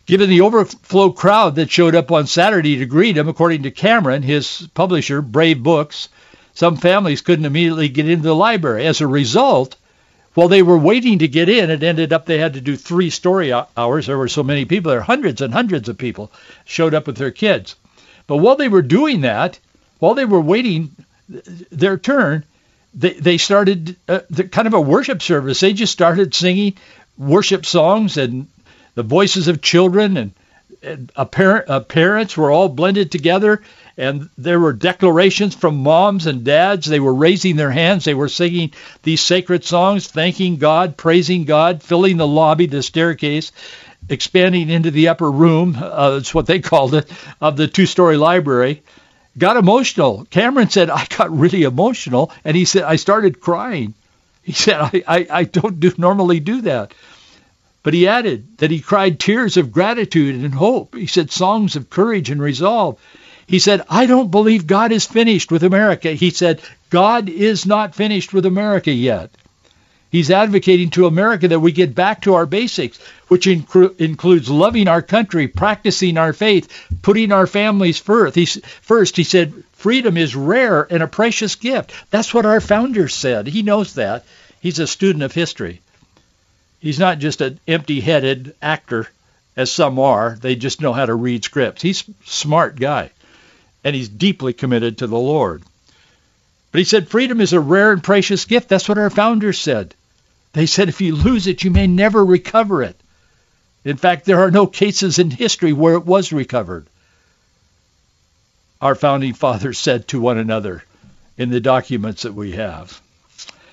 Given 0.07 0.31
the 0.31 0.41
overflow 0.41 1.13
crowd 1.13 1.57
that 1.57 1.71
showed 1.71 1.95
up 1.95 2.11
on 2.11 2.27
Saturday 2.27 2.77
to 2.77 2.87
greet 2.87 3.19
him, 3.19 3.29
according 3.29 3.65
to 3.65 3.71
Cameron, 3.71 4.23
his 4.23 4.67
publisher, 4.73 5.21
Brave 5.21 5.63
Books, 5.63 6.09
some 6.55 6.77
families 6.77 7.21
couldn't 7.21 7.45
immediately 7.45 7.89
get 7.89 8.09
into 8.09 8.23
the 8.23 8.35
library. 8.35 8.87
As 8.87 9.01
a 9.01 9.07
result, 9.07 9.77
while 10.35 10.49
they 10.49 10.63
were 10.63 10.79
waiting 10.79 11.19
to 11.19 11.29
get 11.29 11.49
in, 11.49 11.71
it 11.71 11.83
ended 11.83 12.13
up 12.13 12.27
they 12.27 12.39
had 12.39 12.55
to 12.55 12.61
do 12.61 12.77
three 12.77 13.11
story 13.11 13.53
hours. 13.53 14.07
There 14.07 14.19
were 14.19 14.29
so 14.29 14.43
many 14.43 14.65
people 14.65 14.91
there, 14.91 15.01
hundreds 15.01 15.41
and 15.41 15.53
hundreds 15.53 15.89
of 15.89 15.99
people 15.99 16.33
showed 16.65 16.95
up 16.95 17.07
with 17.07 17.17
their 17.17 17.31
kids. 17.31 17.77
But 18.27 18.39
while 18.39 18.57
they 18.57 18.69
were 18.69 18.83
doing 18.83 19.23
that, 19.23 19.59
while 19.99 20.15
they 20.15 20.25
were 20.25 20.41
waiting 20.41 20.95
their 21.29 21.99
turn, 21.99 22.45
they, 22.95 23.13
they 23.13 23.39
started 23.39 23.97
uh, 24.09 24.21
the, 24.31 24.45
kind 24.45 24.67
of 24.67 24.75
a 24.75 24.81
worship 24.81 25.23
service. 25.23 25.61
They 25.61 25.73
just 25.73 25.93
started 25.93 26.35
singing 26.35 26.75
worship 27.19 27.67
songs 27.67 28.17
and 28.17 28.49
the 28.95 29.03
voices 29.03 29.49
of 29.49 29.61
children 29.61 30.17
and, 30.17 30.33
and 30.83 31.13
a 31.17 31.27
parent, 31.27 31.69
uh, 31.69 31.81
parents 31.81 32.37
were 32.37 32.51
all 32.51 32.69
blended 32.69 33.11
together 33.11 33.63
and 33.97 34.29
there 34.37 34.59
were 34.59 34.73
declarations 34.73 35.55
from 35.55 35.83
moms 35.83 36.27
and 36.27 36.45
dads. 36.45 36.87
They 36.87 37.01
were 37.01 37.15
raising 37.15 37.57
their 37.57 37.71
hands. 37.71 38.05
They 38.05 38.15
were 38.15 38.29
singing 38.29 38.73
these 39.03 39.21
sacred 39.21 39.65
songs, 39.65 40.09
thanking 40.09 40.57
God, 40.57 40.97
praising 40.97 41.45
God, 41.45 41.83
filling 41.83 42.17
the 42.17 42.27
lobby, 42.27 42.67
the 42.67 42.83
staircase, 42.83 43.53
expanding 44.09 44.69
into 44.69 44.91
the 44.91 45.09
upper 45.09 45.31
room. 45.31 45.77
Uh, 45.81 46.11
that's 46.11 46.35
what 46.35 46.47
they 46.47 46.61
called 46.61 46.95
it 46.95 47.11
of 47.41 47.57
the 47.57 47.69
two-story 47.69 48.17
library. 48.17 48.83
Got 49.37 49.57
emotional. 49.57 50.27
Cameron 50.31 50.71
said 50.71 50.91
I 50.91 51.07
got 51.07 51.37
really 51.37 51.63
emotional, 51.63 52.33
and 52.45 52.57
he 52.57 52.65
said 52.65 52.85
I 52.85 52.97
started 52.97 53.41
crying. 53.41 53.95
He 54.43 54.53
said 54.65 54.77
I, 54.77 55.03
I, 55.07 55.27
I 55.31 55.45
don't 55.45 55.79
do, 55.79 55.93
normally 55.97 56.41
do 56.41 56.63
that. 56.63 56.93
But 57.85 57.95
he 57.95 58.09
added 58.09 58.59
that 58.59 58.71
he 58.71 58.81
cried 58.81 59.21
tears 59.21 59.57
of 59.57 59.71
gratitude 59.71 60.43
and 60.43 60.55
hope. 60.55 60.95
He 60.95 61.07
said 61.07 61.31
songs 61.31 61.77
of 61.77 61.91
courage 61.91 62.31
and 62.31 62.41
resolve. 62.41 62.99
He 63.47 63.59
said, 63.59 63.83
I 63.89 64.07
don't 64.07 64.31
believe 64.31 64.67
God 64.67 64.93
is 64.93 65.07
finished 65.07 65.53
with 65.53 65.63
America. 65.63 66.13
He 66.13 66.31
said, 66.31 66.63
God 66.91 67.29
is 67.29 67.67
not 67.67 67.95
finished 67.95 68.33
with 68.33 68.47
America 68.47 68.91
yet. 68.91 69.31
He's 70.11 70.31
advocating 70.31 70.91
to 70.91 71.07
America 71.07 71.49
that 71.49 71.61
we 71.61 71.73
get 71.73 71.95
back 71.95 72.23
to 72.23 72.35
our 72.35 72.47
basics, 72.47 72.99
which 73.27 73.47
incru- 73.47 74.01
includes 74.01 74.49
loving 74.49 74.87
our 74.87 75.03
country, 75.03 75.49
practicing 75.49 76.17
our 76.19 76.33
faith, 76.33 76.87
putting 77.03 77.33
our 77.33 77.49
families 77.49 77.99
first. 77.99 78.37
He, 78.37 78.47
first, 78.47 79.17
he 79.17 79.25
said, 79.25 79.53
freedom 79.73 80.17
is 80.17 80.37
rare 80.37 80.87
and 80.89 81.03
a 81.03 81.09
precious 81.09 81.57
gift. 81.57 81.93
That's 82.11 82.33
what 82.33 82.47
our 82.47 82.61
founder 82.61 83.09
said. 83.09 83.49
He 83.49 83.63
knows 83.63 83.95
that. 83.95 84.25
He's 84.61 84.79
a 84.79 84.87
student 84.87 85.25
of 85.25 85.33
history. 85.33 85.81
He's 86.79 87.01
not 87.01 87.19
just 87.19 87.41
an 87.41 87.59
empty-headed 87.67 88.55
actor, 88.63 89.09
as 89.57 89.73
some 89.73 89.99
are. 89.99 90.39
They 90.41 90.55
just 90.55 90.81
know 90.81 90.93
how 90.93 91.07
to 91.07 91.15
read 91.15 91.43
scripts. 91.43 91.83
He's 91.83 92.09
a 92.09 92.13
smart 92.25 92.77
guy, 92.77 93.11
and 93.85 93.95
he's 93.95 94.09
deeply 94.09 94.53
committed 94.53 94.99
to 94.99 95.07
the 95.07 95.19
Lord. 95.19 95.63
But 96.73 96.79
he 96.79 96.85
said 96.85 97.09
freedom 97.09 97.41
is 97.41 97.53
a 97.53 97.61
rare 97.61 97.93
and 97.93 98.03
precious 98.03 98.47
gift. 98.47 98.69
That's 98.69 98.89
what 98.89 98.99
our 98.99 99.11
founders 99.11 99.61
said. 99.61 99.95
They 100.55 100.67
said 100.67 100.89
if 100.89 101.01
you 101.01 101.15
lose 101.15 101.47
it, 101.47 101.63
you 101.63 101.71
may 101.71 101.87
never 101.87 102.25
recover 102.25 102.83
it. 102.83 102.99
In 103.85 103.97
fact, 103.97 104.25
there 104.25 104.41
are 104.41 104.51
no 104.51 104.67
cases 104.67 105.19
in 105.19 105.31
history 105.31 105.73
where 105.73 105.95
it 105.95 106.07
was 106.07 106.33
recovered. 106.33 106.87
Our 108.81 108.95
founding 108.95 109.35
fathers 109.35 109.79
said 109.79 110.09
to 110.09 110.21
one 110.21 110.39
another 110.39 110.83
in 111.37 111.51
the 111.51 111.61
documents 111.61 112.23
that 112.23 112.35
we 112.35 112.53
have. 112.53 113.01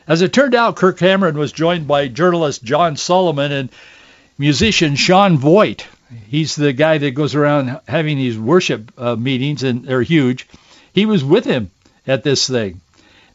As 0.08 0.22
it 0.22 0.34
turned 0.34 0.56
out, 0.56 0.76
Kirk 0.76 0.98
Cameron 0.98 1.38
was 1.38 1.52
joined 1.52 1.88
by 1.88 2.08
journalist 2.08 2.64
John 2.64 2.98
Solomon 2.98 3.52
and 3.52 3.70
musician 4.38 4.96
Sean 4.96 5.38
Feucht. 5.38 5.86
He's 6.28 6.56
the 6.56 6.74
guy 6.74 6.98
that 6.98 7.12
goes 7.12 7.36
around 7.36 7.80
having 7.88 8.18
these 8.18 8.38
worship 8.38 8.92
uh, 8.98 9.16
meetings, 9.16 9.64
and 9.64 9.86
they're 9.86 10.02
huge. 10.02 10.48
He 10.94 11.06
was 11.06 11.24
with 11.24 11.46
him 11.46 11.72
at 12.06 12.24
this 12.24 12.48
thing. 12.48 12.82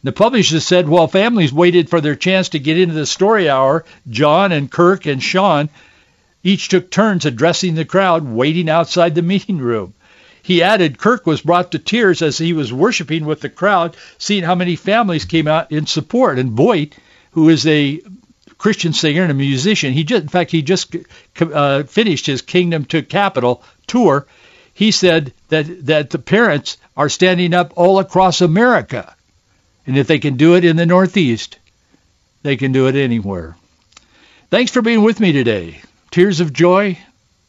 The 0.03 0.12
publisher 0.12 0.61
said 0.61 0.89
while 0.89 1.09
families 1.09 1.53
waited 1.53 1.89
for 1.89 2.01
their 2.01 2.15
chance 2.15 2.51
to 2.51 2.59
get 2.59 2.79
into 2.79 2.95
the 2.95 3.07
story 3.07 3.49
hour, 3.49 3.85
John 4.09 4.53
and 4.53 4.71
Kirk 4.71 5.07
and 5.07 5.23
Sean 5.23 5.69
each 6.45 6.69
took 6.69 6.91
turns 6.91 7.25
addressing 7.25 7.75
the 7.75 7.85
crowd 7.85 8.25
waiting 8.25 8.69
outside 8.69 9.15
the 9.15 9.23
meeting 9.23 9.59
room. 9.59 9.95
He 10.43 10.62
added 10.62 10.99
Kirk 10.99 11.27
was 11.27 11.41
brought 11.41 11.73
to 11.73 11.81
tears 11.81 12.23
as 12.23 12.39
he 12.39 12.53
was 12.53 12.73
worshiping 12.73 13.25
with 13.25 13.41
the 13.41 13.49
crowd, 13.49 13.97
seeing 14.17 14.45
how 14.45 14.55
many 14.55 14.77
families 14.77 15.25
came 15.25 15.49
out 15.49 15.73
in 15.73 15.87
support. 15.87 16.39
And 16.39 16.57
Feucht, 16.57 16.93
who 17.33 17.49
is 17.49 17.67
a 17.67 18.01
Christian 18.66 18.92
singer 18.92 19.22
and 19.22 19.31
a 19.31 19.35
musician, 19.35 19.92
he 19.92 20.02
just, 20.02 20.22
in 20.22 20.29
fact, 20.29 20.50
he 20.50 20.61
just 20.61 20.96
uh, 21.40 21.85
finished 21.85 22.26
his 22.26 22.42
Kingdom 22.42 22.85
to 22.87 23.00
Capital 23.00 23.62
tour. 23.87 24.26
He 24.74 24.90
said 24.90 25.33
that, 25.50 25.87
that 25.87 26.11
the 26.11 26.18
parents 26.18 26.76
are 26.96 27.09
standing 27.09 27.55
up 27.55 27.74
all 27.76 28.00
across 28.00 28.40
America. 28.40 29.14
And 29.87 29.96
if 29.96 30.09
they 30.09 30.18
can 30.18 30.37
do 30.37 30.57
it 30.57 30.64
in 30.64 30.74
the 30.74 30.85
Northeast, 30.85 31.61
they 32.42 32.57
can 32.57 32.72
do 32.72 32.88
it 32.88 32.96
anywhere. 32.96 33.55
Thanks 34.50 34.72
for 34.72 34.83
being 34.83 35.02
with 35.02 35.20
me 35.20 35.31
today. 35.31 35.81
Tears 36.11 36.40
of 36.40 36.52
joy, 36.52 36.98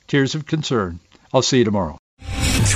tears 0.08 0.36
of 0.36 0.46
concern. 0.46 1.00
I'll 1.34 1.42
see 1.42 1.58
you 1.58 1.66
tomorrow. 1.66 1.97